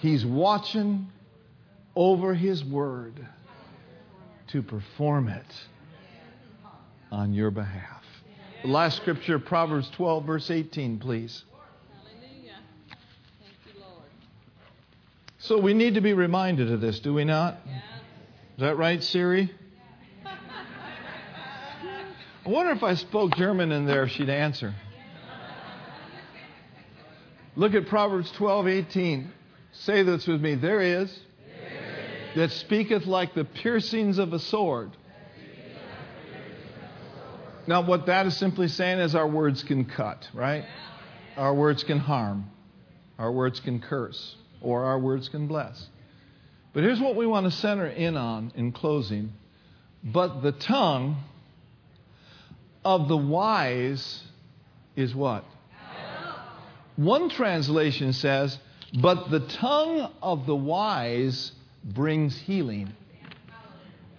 He's 0.00 0.24
watching 0.26 1.08
over 1.94 2.34
His 2.34 2.64
word 2.64 3.26
to 4.48 4.62
perform 4.62 5.28
it 5.28 5.46
on 7.10 7.32
your 7.32 7.50
behalf. 7.50 8.02
The 8.62 8.68
last 8.68 8.96
scripture, 8.96 9.38
Proverbs 9.38 9.88
12, 9.90 10.24
verse 10.24 10.50
18, 10.50 10.98
please. 10.98 11.44
So 15.38 15.60
we 15.60 15.72
need 15.72 15.94
to 15.94 16.00
be 16.00 16.12
reminded 16.12 16.70
of 16.70 16.80
this, 16.80 16.98
do 17.00 17.14
we 17.14 17.24
not? 17.24 17.58
Is 17.64 18.60
that 18.60 18.76
right, 18.76 19.02
Siri? 19.02 19.50
I 22.44 22.50
wonder 22.50 22.72
if 22.72 22.82
I 22.82 22.94
spoke 22.94 23.36
German 23.36 23.72
in 23.72 23.86
there, 23.86 24.04
if 24.04 24.10
she'd 24.10 24.28
answer. 24.28 24.74
Look 27.56 27.74
at 27.74 27.86
Proverbs 27.86 28.30
12, 28.32 28.68
18. 28.68 29.32
Say 29.72 30.02
this 30.02 30.26
with 30.26 30.40
me. 30.40 30.54
There 30.54 30.80
is 30.80 31.16
that 32.38 32.52
speaketh 32.52 33.04
like 33.04 33.34
the 33.34 33.44
piercings 33.44 34.16
of 34.18 34.32
a 34.32 34.38
sword. 34.38 34.96
Now, 37.66 37.80
what 37.80 38.06
that 38.06 38.26
is 38.26 38.36
simply 38.36 38.68
saying 38.68 39.00
is 39.00 39.16
our 39.16 39.26
words 39.26 39.64
can 39.64 39.86
cut, 39.86 40.28
right? 40.32 40.64
Our 41.36 41.52
words 41.52 41.82
can 41.82 41.98
harm. 41.98 42.48
Our 43.18 43.32
words 43.32 43.58
can 43.58 43.80
curse. 43.80 44.36
Or 44.60 44.84
our 44.84 45.00
words 45.00 45.28
can 45.28 45.48
bless. 45.48 45.84
But 46.72 46.84
here's 46.84 47.00
what 47.00 47.16
we 47.16 47.26
want 47.26 47.46
to 47.46 47.50
center 47.50 47.88
in 47.88 48.16
on 48.16 48.52
in 48.54 48.70
closing. 48.70 49.32
But 50.04 50.40
the 50.40 50.52
tongue 50.52 51.16
of 52.84 53.08
the 53.08 53.16
wise 53.16 54.22
is 54.94 55.12
what? 55.12 55.44
One 56.94 57.30
translation 57.30 58.12
says, 58.12 58.56
but 58.94 59.28
the 59.28 59.40
tongue 59.40 60.12
of 60.22 60.46
the 60.46 60.54
wise 60.54 61.50
brings 61.84 62.36
healing. 62.36 62.92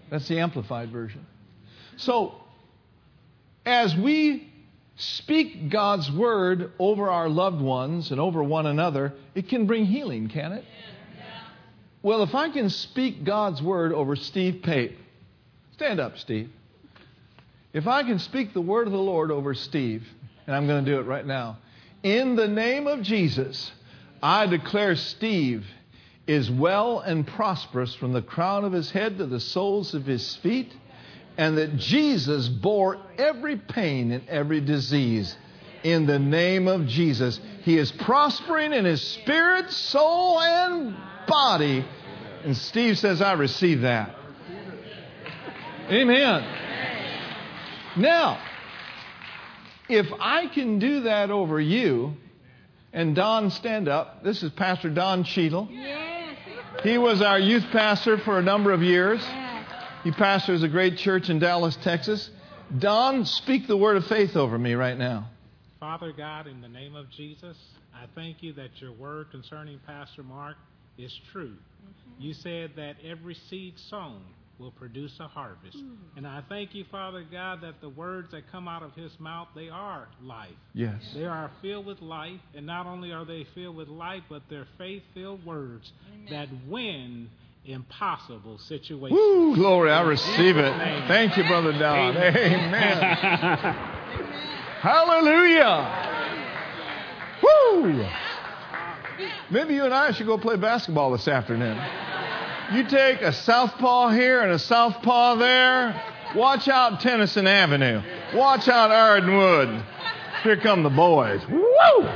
That's 0.09 0.27
the 0.27 0.39
Amplified 0.39 0.91
Version. 0.91 1.25
So, 1.97 2.35
as 3.65 3.95
we 3.95 4.51
speak 4.95 5.69
God's 5.69 6.11
word 6.11 6.71
over 6.79 7.09
our 7.09 7.29
loved 7.29 7.61
ones 7.61 8.11
and 8.11 8.19
over 8.19 8.43
one 8.43 8.65
another, 8.65 9.13
it 9.35 9.47
can 9.47 9.65
bring 9.65 9.85
healing, 9.85 10.27
can 10.29 10.51
it? 10.53 10.65
Well, 12.01 12.23
if 12.23 12.33
I 12.33 12.49
can 12.49 12.69
speak 12.69 13.23
God's 13.25 13.61
word 13.61 13.91
over 13.91 14.15
Steve 14.15 14.61
Pape, 14.63 14.97
stand 15.73 15.99
up, 15.99 16.17
Steve. 16.17 16.49
If 17.73 17.87
I 17.87 18.03
can 18.03 18.19
speak 18.19 18.53
the 18.53 18.61
word 18.61 18.87
of 18.87 18.93
the 18.93 18.99
Lord 18.99 19.31
over 19.31 19.53
Steve, 19.53 20.07
and 20.47 20.55
I'm 20.55 20.65
going 20.65 20.83
to 20.83 20.91
do 20.91 20.99
it 20.99 21.03
right 21.03 21.25
now, 21.25 21.57
in 22.01 22.35
the 22.35 22.47
name 22.47 22.87
of 22.87 23.01
Jesus, 23.01 23.71
I 24.23 24.47
declare 24.47 24.95
Steve 24.95 25.65
is 26.29 26.51
well 26.51 26.99
and 26.99 27.25
prosperous 27.25 27.95
from 27.95 28.13
the 28.13 28.21
crown 28.21 28.63
of 28.63 28.71
his 28.71 28.91
head 28.91 29.17
to 29.17 29.25
the 29.25 29.39
soles 29.39 29.95
of 29.95 30.05
his 30.05 30.35
feet, 30.37 30.71
and 31.39 31.57
that 31.57 31.75
Jesus 31.75 32.47
bore 32.47 33.01
every 33.17 33.57
pain 33.57 34.11
and 34.11 34.29
every 34.29 34.61
disease 34.61 35.35
in 35.81 36.05
the 36.05 36.19
name 36.19 36.67
of 36.67 36.85
Jesus. 36.85 37.39
He 37.63 37.79
is 37.79 37.91
prospering 37.91 38.73
in 38.73 38.85
his 38.85 39.01
spirit, 39.01 39.71
soul, 39.71 40.39
and 40.39 40.95
body. 41.27 41.83
And 42.43 42.55
Steve 42.55 42.99
says, 42.99 43.23
I 43.23 43.33
receive 43.33 43.81
that. 43.81 44.15
Amen. 45.89 46.43
Now, 47.97 48.39
if 49.89 50.05
I 50.19 50.45
can 50.45 50.77
do 50.77 51.01
that 51.01 51.31
over 51.31 51.59
you, 51.59 52.13
and 52.93 53.15
Don, 53.15 53.49
stand 53.49 53.87
up. 53.87 54.23
This 54.23 54.43
is 54.43 54.51
Pastor 54.51 54.91
Don 54.91 55.23
Cheadle. 55.23 55.69
Yes. 55.71 55.98
He 56.83 56.97
was 56.97 57.21
our 57.21 57.37
youth 57.37 57.65
pastor 57.71 58.17
for 58.17 58.39
a 58.39 58.41
number 58.41 58.71
of 58.71 58.81
years. 58.81 59.21
He 60.05 60.11
pastors 60.11 60.63
a 60.63 60.67
great 60.69 60.97
church 60.97 61.29
in 61.29 61.39
Dallas, 61.39 61.77
Texas. 61.83 62.29
Don, 62.77 63.25
speak 63.25 63.67
the 63.67 63.75
word 63.75 63.97
of 63.97 64.05
faith 64.07 64.37
over 64.37 64.57
me 64.57 64.75
right 64.75 64.97
now. 64.97 65.29
Father 65.81 66.13
God, 66.13 66.47
in 66.47 66.61
the 66.61 66.69
name 66.69 66.95
of 66.95 67.09
Jesus, 67.09 67.57
I 67.93 68.05
thank 68.15 68.41
you 68.41 68.53
that 68.53 68.69
your 68.79 68.93
word 68.93 69.29
concerning 69.29 69.79
Pastor 69.85 70.23
Mark 70.23 70.55
is 70.97 71.13
true. 71.33 71.55
Mm-hmm. 71.55 72.21
You 72.21 72.33
said 72.33 72.71
that 72.77 72.95
every 73.03 73.35
seed 73.49 73.73
sown 73.89 74.21
will 74.59 74.71
produce 74.71 75.17
a 75.19 75.27
harvest. 75.27 75.77
Mm. 75.77 75.95
And 76.17 76.27
I 76.27 76.43
thank 76.49 76.75
you, 76.75 76.83
Father 76.91 77.25
God, 77.29 77.61
that 77.61 77.81
the 77.81 77.89
words 77.89 78.31
that 78.31 78.51
come 78.51 78.67
out 78.67 78.83
of 78.83 78.93
his 78.93 79.11
mouth, 79.19 79.47
they 79.55 79.69
are 79.69 80.07
life. 80.21 80.49
Yes. 80.73 81.01
They 81.13 81.25
are 81.25 81.49
filled 81.61 81.85
with 81.85 82.01
life, 82.01 82.39
and 82.53 82.65
not 82.65 82.85
only 82.85 83.11
are 83.11 83.25
they 83.25 83.47
filled 83.55 83.77
with 83.77 83.87
life, 83.87 84.23
but 84.29 84.43
they're 84.49 84.67
faith-filled 84.77 85.45
words 85.45 85.91
that 86.29 86.49
win 86.67 87.29
impossible 87.65 88.57
situations. 88.59 89.11
Woo, 89.11 89.55
glory, 89.55 89.91
I 89.91 90.01
receive 90.01 90.57
it. 90.57 91.07
Thank 91.07 91.37
you, 91.37 91.43
Brother 91.43 91.71
Don. 91.73 92.17
Amen. 92.17 92.97
Hallelujah. 94.81 96.17
Woo. 97.43 98.07
Maybe 99.51 99.73
you 99.75 99.85
and 99.85 99.93
I 99.93 100.11
should 100.11 100.25
go 100.25 100.37
play 100.37 100.55
basketball 100.55 101.11
this 101.11 101.27
afternoon. 101.27 101.77
You 102.73 102.83
take 102.87 103.21
a 103.21 103.33
southpaw 103.33 104.09
here 104.09 104.41
and 104.41 104.51
a 104.51 104.59
southpaw 104.59 105.35
there. 105.35 106.01
Watch 106.35 106.67
out 106.67 106.99
Tennyson 106.99 107.47
Avenue. 107.47 108.01
Watch 108.35 108.67
out 108.67 108.91
Ardenwood. 108.91 109.83
Here 110.43 110.57
come 110.57 110.83
the 110.83 110.89
boys. 110.89 111.41
Woo! 111.49 112.09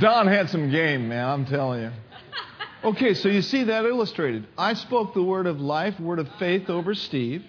Don 0.00 0.26
had 0.26 0.50
some 0.50 0.70
game, 0.70 1.08
man, 1.08 1.28
I'm 1.28 1.46
telling 1.46 1.82
you. 1.82 1.92
Okay, 2.82 3.14
so 3.14 3.28
you 3.28 3.40
see 3.40 3.64
that 3.64 3.84
illustrated. 3.84 4.46
I 4.58 4.74
spoke 4.74 5.14
the 5.14 5.22
word 5.22 5.46
of 5.46 5.60
life, 5.60 5.98
word 6.00 6.18
of 6.18 6.28
faith 6.38 6.68
over 6.68 6.94
Steve. 6.94 7.44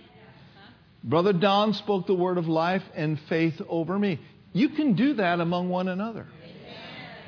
Brother 1.04 1.34
Don 1.34 1.74
spoke 1.74 2.06
the 2.06 2.13
word 2.13 2.38
of 2.38 2.48
life 2.48 2.84
and 2.95 3.19
faith 3.28 3.60
over 3.67 3.98
me. 3.98 4.19
You 4.54 4.69
can 4.69 4.93
do 4.93 5.15
that 5.15 5.39
among 5.39 5.69
one 5.69 5.88
another. 5.88 6.28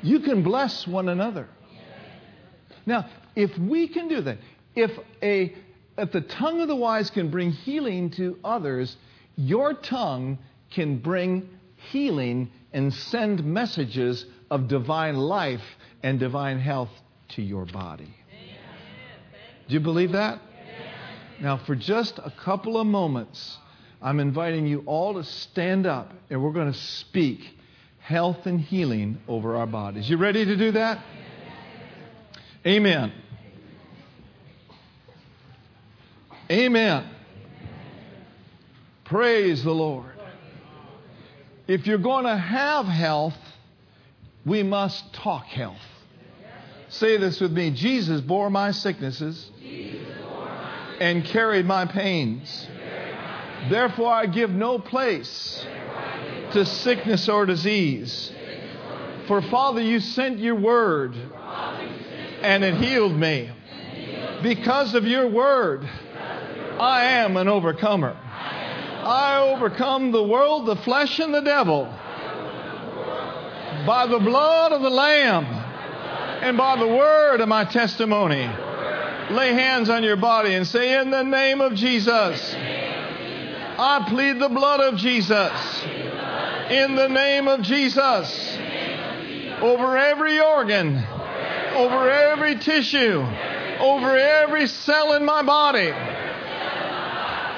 You 0.02 0.20
can 0.20 0.44
bless 0.44 0.86
one 0.86 1.08
another. 1.08 1.48
Now, 2.88 3.06
if 3.36 3.56
we 3.58 3.86
can 3.86 4.08
do 4.08 4.22
that, 4.22 4.38
if 4.74 4.90
a 5.22 5.54
if 5.98 6.10
the 6.10 6.22
tongue 6.22 6.62
of 6.62 6.68
the 6.68 6.76
wise 6.76 7.10
can 7.10 7.30
bring 7.30 7.50
healing 7.50 8.10
to 8.12 8.38
others, 8.42 8.96
your 9.36 9.74
tongue 9.74 10.38
can 10.70 10.98
bring 10.98 11.48
healing 11.90 12.50
and 12.72 12.94
send 12.94 13.44
messages 13.44 14.24
of 14.50 14.68
divine 14.68 15.16
life 15.16 15.62
and 16.02 16.18
divine 16.18 16.60
health 16.60 16.90
to 17.30 17.42
your 17.42 17.66
body. 17.66 18.14
Do 19.68 19.74
you 19.74 19.80
believe 19.80 20.12
that? 20.12 20.40
Now, 21.40 21.58
for 21.58 21.74
just 21.74 22.18
a 22.18 22.32
couple 22.42 22.80
of 22.80 22.86
moments, 22.86 23.58
I'm 24.00 24.18
inviting 24.18 24.66
you 24.66 24.82
all 24.86 25.14
to 25.14 25.24
stand 25.24 25.86
up 25.86 26.14
and 26.30 26.42
we're 26.42 26.52
going 26.52 26.72
to 26.72 26.78
speak 26.78 27.40
health 27.98 28.46
and 28.46 28.58
healing 28.60 29.18
over 29.28 29.56
our 29.56 29.66
bodies. 29.66 30.08
You 30.08 30.16
ready 30.16 30.44
to 30.46 30.56
do 30.56 30.72
that? 30.72 31.04
Amen. 32.68 33.10
Amen. 36.50 37.08
Praise 39.04 39.64
the 39.64 39.72
Lord. 39.72 40.12
If 41.66 41.86
you're 41.86 41.96
going 41.96 42.26
to 42.26 42.36
have 42.36 42.84
health, 42.84 43.38
we 44.44 44.62
must 44.62 45.14
talk 45.14 45.46
health. 45.46 45.80
Say 46.90 47.16
this 47.16 47.40
with 47.40 47.52
me 47.52 47.70
Jesus 47.70 48.20
bore 48.20 48.50
my 48.50 48.72
sicknesses 48.72 49.50
and 51.00 51.24
carried 51.24 51.64
my 51.64 51.86
pains. 51.86 52.68
Therefore, 53.70 54.12
I 54.12 54.26
give 54.26 54.50
no 54.50 54.78
place 54.78 55.66
to 56.52 56.66
sickness 56.66 57.30
or 57.30 57.46
disease. 57.46 58.30
For, 59.26 59.40
Father, 59.40 59.80
you 59.80 60.00
sent 60.00 60.38
your 60.38 60.56
word 60.56 61.16
and 62.42 62.64
it 62.64 62.74
healed 62.74 63.16
me. 63.16 63.50
Because 64.42 64.94
of 64.94 65.04
your 65.06 65.28
word, 65.28 65.88
I 66.78 67.04
am 67.04 67.36
an 67.36 67.48
overcomer. 67.48 68.16
I 69.02 69.38
overcome 69.38 70.12
the 70.12 70.22
world, 70.22 70.66
the 70.66 70.76
flesh, 70.76 71.18
and 71.18 71.34
the 71.34 71.40
devil 71.40 71.92
by 73.86 74.06
the 74.06 74.18
blood 74.18 74.72
of 74.72 74.82
the 74.82 74.90
Lamb 74.90 75.46
and 75.46 76.56
by 76.56 76.76
the 76.76 76.86
word 76.86 77.40
of 77.40 77.48
my 77.48 77.64
testimony. 77.64 78.48
Lay 79.30 79.52
hands 79.52 79.90
on 79.90 80.02
your 80.02 80.16
body 80.16 80.54
and 80.54 80.66
say, 80.66 81.00
In 81.00 81.10
the 81.10 81.22
name 81.22 81.60
of 81.60 81.74
Jesus, 81.74 82.54
I 82.54 84.04
plead 84.08 84.38
the 84.38 84.48
blood 84.48 84.80
of 84.80 84.98
Jesus. 84.98 85.52
In 86.70 86.96
the 86.96 87.08
name 87.08 87.48
of 87.48 87.62
Jesus, 87.62 88.58
over 89.60 89.96
every 89.96 90.38
organ, 90.40 91.02
over 91.74 92.10
every 92.10 92.56
tissue, 92.56 93.20
over 93.80 94.16
every 94.16 94.66
cell 94.66 95.14
in 95.14 95.24
my 95.24 95.42
body. 95.42 95.92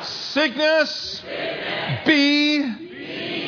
Sickness, 0.02 1.22
be 2.06 2.60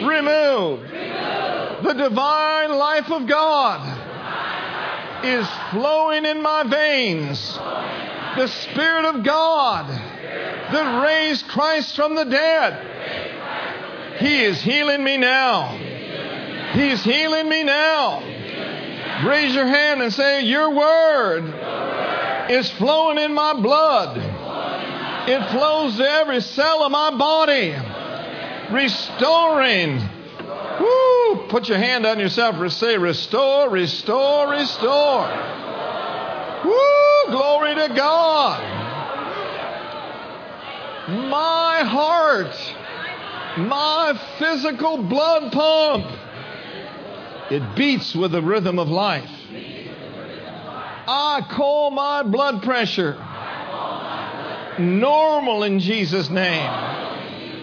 removed. 0.05 0.91
The 0.91 1.95
divine 1.95 2.73
life 2.73 3.11
of 3.11 3.27
God 3.27 5.25
is 5.25 5.47
flowing 5.71 6.25
in 6.25 6.43
my 6.43 6.65
veins. 6.65 7.59
The 8.37 8.47
Spirit 8.47 9.05
of 9.05 9.25
God 9.25 9.89
that 9.89 11.05
raised 11.05 11.47
Christ 11.49 11.95
from 11.97 12.15
the 12.15 12.25
dead. 12.25 14.19
He 14.19 14.45
is 14.45 14.61
healing 14.61 15.03
me 15.03 15.17
now. 15.19 15.77
He's 16.73 17.03
healing 17.05 17.49
me 17.49 17.63
now. 17.63 18.23
Raise 19.27 19.55
your 19.55 19.67
hand 19.67 20.03
and 20.03 20.13
say, 20.13 20.43
Your 20.43 20.71
word 20.71 21.45
is 22.51 22.71
flowing 22.73 23.19
in 23.19 23.33
my 23.33 23.55
blood. 23.55 24.19
It 25.29 25.51
flows 25.51 25.97
to 25.99 26.05
every 26.05 26.41
cell 26.41 26.83
of 26.83 26.91
my 26.91 27.17
body, 27.17 27.75
restoring. 28.73 30.03
Woo! 30.81 31.47
Put 31.49 31.69
your 31.69 31.79
hand 31.79 32.07
on 32.07 32.19
yourself 32.19 32.57
and 32.57 32.73
say, 32.73 32.99
Restore, 32.99 33.71
restore, 33.71 34.51
restore. 34.51 35.29
Woo! 36.65 37.31
Glory 37.31 37.75
to 37.77 37.95
God. 37.95 38.61
My 41.09 41.83
heart, 41.85 42.57
my 43.59 44.19
physical 44.39 45.03
blood 45.03 45.53
pump, 45.53 46.07
it 47.53 47.76
beats 47.76 48.14
with 48.14 48.32
the 48.32 48.40
rhythm 48.40 48.78
of 48.78 48.88
life. 48.88 49.30
I 51.07 51.44
call 51.50 51.90
my 51.90 52.22
blood 52.22 52.62
pressure 52.62 53.14
normal 54.78 55.62
in 55.62 55.78
Jesus' 55.78 56.30
name. 56.30 56.70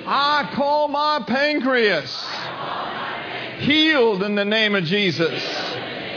I 0.05 0.51
call 0.53 0.89
my 0.89 1.23
pancreas 1.25 2.29
healed 3.61 4.21
in 4.21 4.35
the 4.35 4.45
name 4.45 4.75
of 4.75 4.83
Jesus. 4.83 5.43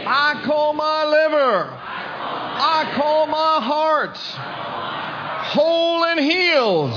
I 0.06 0.42
call 0.44 0.74
my 0.74 1.04
liver. 1.04 1.70
I 1.70 2.92
call 2.94 3.26
my 3.26 3.60
heart 3.62 4.18
whole 5.48 6.04
and 6.04 6.20
healed 6.20 6.92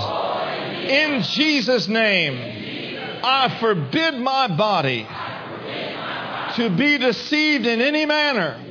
in 0.89 1.21
Jesus' 1.21 1.87
name. 1.87 3.21
I 3.23 3.57
forbid 3.59 4.19
my 4.19 4.47
body 4.47 5.07
to 6.55 6.69
be 6.69 6.97
deceived 6.97 7.65
in 7.65 7.81
any 7.81 8.05
manner. 8.05 8.61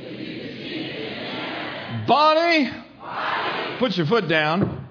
Body, 2.07 2.71
put 3.79 3.95
your 3.97 4.07
foot 4.07 4.27
down. 4.27 4.87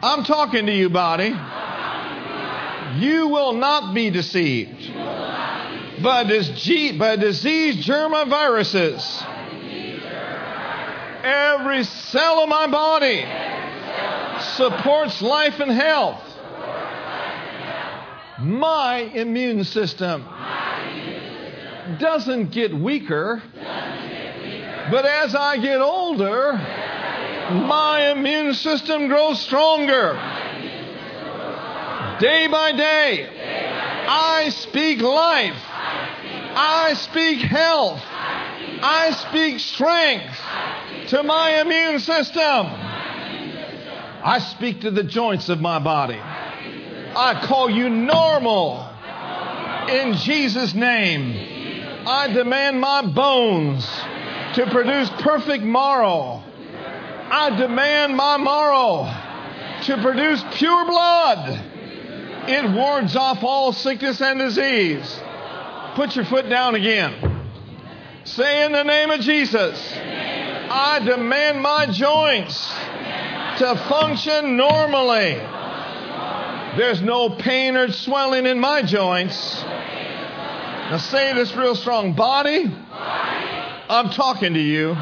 I'm 0.00 0.24
talking 0.24 0.66
to 0.66 0.72
you, 0.72 0.90
body. 0.90 1.34
You 2.98 3.28
will 3.28 3.54
not 3.54 3.94
be 3.94 4.10
deceived 4.10 4.94
by, 6.02 6.24
dis- 6.24 6.96
by 6.98 7.16
disease 7.16 7.84
germ 7.84 8.12
viruses. 8.28 9.22
Every 11.22 11.82
cell 11.84 12.44
of 12.44 12.48
my 12.48 12.68
body 12.68 13.26
supports 14.56 15.20
life 15.20 15.58
and 15.58 15.70
health. 15.70 16.22
My 18.38 18.98
immune 18.98 19.64
system 19.64 20.24
doesn't 21.98 22.50
get 22.50 22.74
weaker, 22.74 23.42
but 24.90 25.04
as 25.04 25.34
I 25.34 25.58
get 25.58 25.80
older, 25.80 26.52
my 26.52 28.12
immune 28.12 28.54
system 28.54 29.08
grows 29.08 29.40
stronger. 29.40 30.12
Day 32.20 32.48
by 32.48 32.72
day, 32.72 33.28
I 34.08 34.48
speak 34.50 35.00
life. 35.00 35.56
I 36.60 36.94
speak 36.94 37.40
health. 37.40 38.02
I 38.80 39.10
speak 39.28 39.60
strength 39.60 40.36
to 41.08 41.22
my 41.22 41.60
immune 41.60 42.00
system. 42.00 42.66
I 44.20 44.38
speak 44.40 44.80
to 44.80 44.90
the 44.90 45.04
joints 45.04 45.48
of 45.48 45.60
my 45.60 45.78
body. 45.78 46.18
I 46.20 47.44
call 47.46 47.70
you 47.70 47.88
normal 47.88 48.88
in 49.88 50.14
Jesus' 50.14 50.74
name. 50.74 51.57
I 52.08 52.32
demand 52.32 52.80
my 52.80 53.02
bones 53.02 53.84
to 54.54 54.66
produce 54.70 55.10
perfect 55.20 55.62
marrow. 55.62 56.42
I 57.30 57.50
demand 57.54 58.16
my 58.16 58.38
marrow 58.38 59.04
to 59.84 60.02
produce 60.02 60.42
pure 60.54 60.86
blood. 60.86 61.64
It 62.48 62.70
wards 62.70 63.14
off 63.14 63.44
all 63.44 63.74
sickness 63.74 64.22
and 64.22 64.38
disease. 64.38 65.20
Put 65.96 66.16
your 66.16 66.24
foot 66.24 66.48
down 66.48 66.76
again. 66.76 67.42
Say 68.24 68.64
in 68.64 68.72
the 68.72 68.84
name 68.84 69.10
of 69.10 69.20
Jesus, 69.20 69.92
I 69.94 71.00
demand 71.04 71.60
my 71.60 71.86
joints 71.92 72.72
to 73.58 73.76
function 73.86 74.56
normally. 74.56 75.34
There's 76.78 77.02
no 77.02 77.28
pain 77.28 77.76
or 77.76 77.92
swelling 77.92 78.46
in 78.46 78.58
my 78.58 78.80
joints. 78.80 79.62
Now 80.88 80.96
say 80.96 81.34
this 81.34 81.54
real 81.54 81.74
strong. 81.74 82.14
Body, 82.14 82.64
I'm 82.64 84.08
talking 84.08 84.54
to 84.54 84.60
you. 84.60 84.96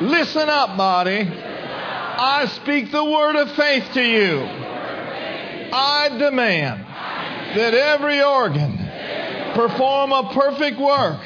Listen 0.00 0.48
up, 0.48 0.76
body. 0.76 1.20
I 1.20 2.46
speak 2.56 2.90
the 2.90 3.04
word 3.04 3.36
of 3.36 3.52
faith 3.52 3.84
to 3.94 4.02
you. 4.02 4.40
I 5.72 6.08
demand 6.18 6.84
that 7.56 7.72
every 7.72 8.20
organ 8.20 8.78
perform 9.54 10.10
a 10.10 10.34
perfect 10.34 10.80
work, 10.80 11.20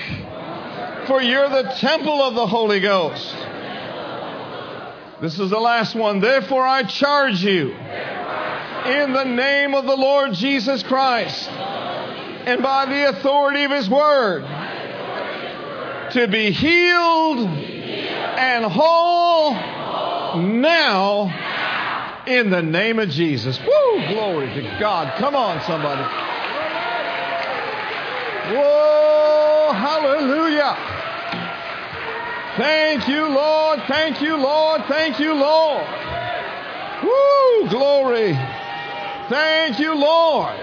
for 1.07 1.23
you're 1.23 1.49
the 1.49 1.75
temple 1.79 2.21
of 2.21 2.35
the 2.35 2.47
Holy 2.47 2.81
Ghost. 2.81 3.35
This 5.23 5.41
is 5.41 5.49
the 5.49 5.59
last 5.59 5.95
one. 5.95 6.21
Therefore, 6.21 6.67
I 6.67 6.83
charge 6.83 7.43
you 7.43 7.71
in 7.71 9.15
the 9.15 9.25
name 9.25 9.73
of 9.73 9.87
the 9.87 9.97
Lord 9.97 10.35
Jesus 10.35 10.83
Christ 10.83 11.49
and 12.47 12.63
by 12.63 12.87
the 12.87 13.09
authority 13.09 13.65
of 13.65 13.73
His 13.73 13.91
Word 13.91 14.45
to 16.13 16.29
be 16.29 16.53
healed 16.53 17.41
and 17.41 18.65
whole 18.65 19.53
now 20.41 22.23
in 22.27 22.51
the 22.51 22.63
name 22.63 22.99
of 22.99 23.11
Jesus. 23.11 23.59
Woo! 23.59 24.07
Glory 24.09 24.47
to 24.55 24.63
God. 24.79 25.19
Come 25.19 25.35
on, 25.35 25.61
somebody. 25.63 26.03
Whoa! 28.55 29.73
Hallelujah. 29.73 30.77
Thank 32.57 33.09
you, 33.09 33.27
Lord. 33.29 33.83
Thank 33.89 34.23
you, 34.23 34.37
Lord. 34.37 34.85
Thank 34.87 35.19
you, 35.19 35.35
Lord. 35.35 35.85
Woo! 37.03 37.69
Glory. 37.69 38.35
Thank 39.29 39.81
you, 39.81 39.95
Lord. 39.95 40.57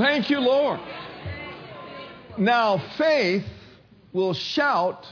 Thank 0.00 0.30
you, 0.30 0.40
Lord. 0.40 0.80
Now, 2.38 2.78
faith 2.96 3.44
will 4.14 4.32
shout 4.32 5.06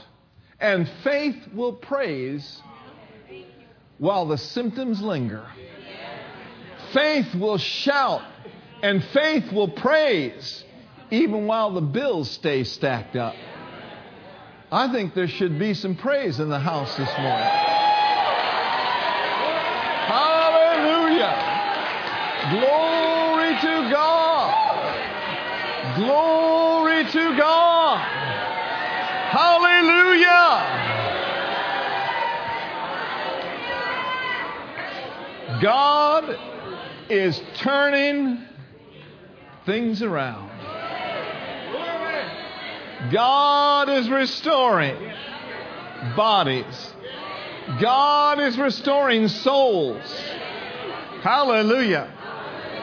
and 0.59 0.89
faith 1.03 1.35
will 1.53 1.73
praise 1.73 2.59
while 3.99 4.25
the 4.25 4.39
symptoms 4.39 4.99
linger. 4.99 5.45
Faith 6.91 7.35
will 7.35 7.59
shout 7.59 8.23
and 8.81 9.03
faith 9.13 9.51
will 9.51 9.69
praise 9.69 10.63
even 11.11 11.45
while 11.45 11.71
the 11.71 11.81
bills 11.81 12.31
stay 12.31 12.63
stacked 12.63 13.15
up. 13.15 13.35
I 14.71 14.91
think 14.91 15.13
there 15.13 15.27
should 15.27 15.59
be 15.59 15.75
some 15.75 15.97
praise 15.97 16.39
in 16.39 16.49
the 16.49 16.57
house 16.57 16.89
this 16.97 17.15
morning. 17.19 17.47
Hallelujah. 20.09 21.35
Glory 22.49 23.53
to 23.61 23.91
God. 23.93 24.18
Glory 25.95 27.05
to 27.05 27.37
God. 27.37 27.97
Hallelujah. 29.31 30.79
God 35.61 36.37
is 37.09 37.41
turning 37.55 38.43
things 39.65 40.01
around. 40.01 40.49
God 43.11 43.89
is 43.89 44.09
restoring 44.09 44.97
bodies. 46.15 46.93
God 47.79 48.39
is 48.39 48.57
restoring 48.57 49.27
souls. 49.27 50.03
Hallelujah. 51.21 52.11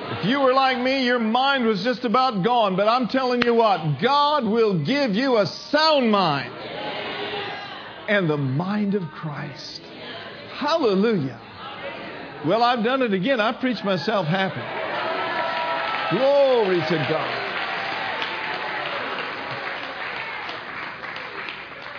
If 0.08 0.24
you 0.24 0.40
were 0.40 0.54
like 0.54 0.78
me, 0.78 1.04
your 1.04 1.18
mind 1.18 1.66
was 1.66 1.82
just 1.82 2.04
about 2.04 2.44
gone. 2.44 2.76
But 2.76 2.86
I'm 2.86 3.08
telling 3.08 3.42
you 3.42 3.54
what, 3.54 4.00
God 4.00 4.44
will 4.44 4.84
give 4.84 5.14
you 5.14 5.38
a 5.38 5.46
sound 5.46 6.10
mind 6.10 6.52
and 8.08 8.30
the 8.30 8.36
mind 8.36 8.94
of 8.94 9.02
Christ. 9.10 9.82
Hallelujah. 10.54 11.40
Well, 12.46 12.62
I've 12.62 12.84
done 12.84 13.02
it 13.02 13.12
again. 13.12 13.40
I 13.40 13.52
preached 13.52 13.84
myself 13.84 14.26
happy. 14.26 14.60
Glory 16.16 16.78
to 16.78 17.06
God. 17.10 17.42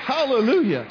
Hallelujah. 0.05 0.87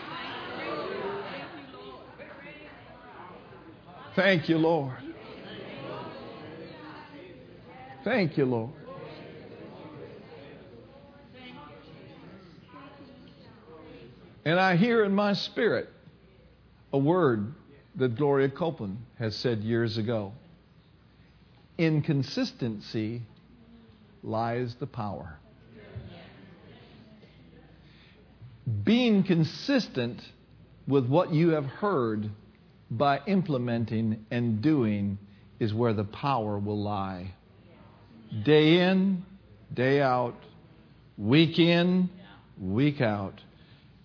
Thank 4.14 4.50
you, 4.50 4.58
Lord. 4.58 5.05
Thank 8.06 8.38
you, 8.38 8.44
Lord. 8.44 8.70
And 14.44 14.60
I 14.60 14.76
hear 14.76 15.02
in 15.02 15.12
my 15.12 15.32
spirit 15.32 15.88
a 16.92 16.98
word 16.98 17.52
that 17.96 18.14
Gloria 18.14 18.48
Copeland 18.48 18.98
has 19.18 19.34
said 19.34 19.64
years 19.64 19.98
ago. 19.98 20.32
Inconsistency 21.78 23.22
lies 24.22 24.76
the 24.76 24.86
power. 24.86 25.40
Being 28.84 29.24
consistent 29.24 30.22
with 30.86 31.08
what 31.08 31.34
you 31.34 31.48
have 31.48 31.66
heard 31.66 32.30
by 32.88 33.20
implementing 33.26 34.24
and 34.30 34.62
doing 34.62 35.18
is 35.58 35.74
where 35.74 35.92
the 35.92 36.04
power 36.04 36.56
will 36.56 36.80
lie. 36.80 37.32
Day 38.44 38.80
in, 38.80 39.24
day 39.72 40.00
out, 40.00 40.34
week 41.16 41.58
in, 41.58 42.10
week 42.60 43.00
out, 43.00 43.40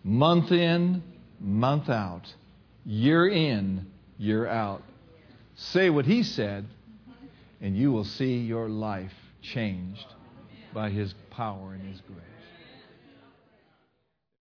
month 0.03 0.51
in, 0.51 1.03
month 1.39 1.89
out, 1.89 2.33
year 2.85 3.27
in, 3.27 3.85
year 4.17 4.47
out. 4.47 4.83
Say 5.55 5.89
what 5.89 6.05
he 6.05 6.23
said, 6.23 6.65
and 7.59 7.75
you 7.75 7.91
will 7.91 8.05
see 8.05 8.37
your 8.37 8.69
life 8.69 9.13
changed 9.41 10.05
by 10.73 10.89
his 10.89 11.13
power 11.29 11.73
and 11.73 11.87
his 11.87 12.01
grace. 12.01 12.30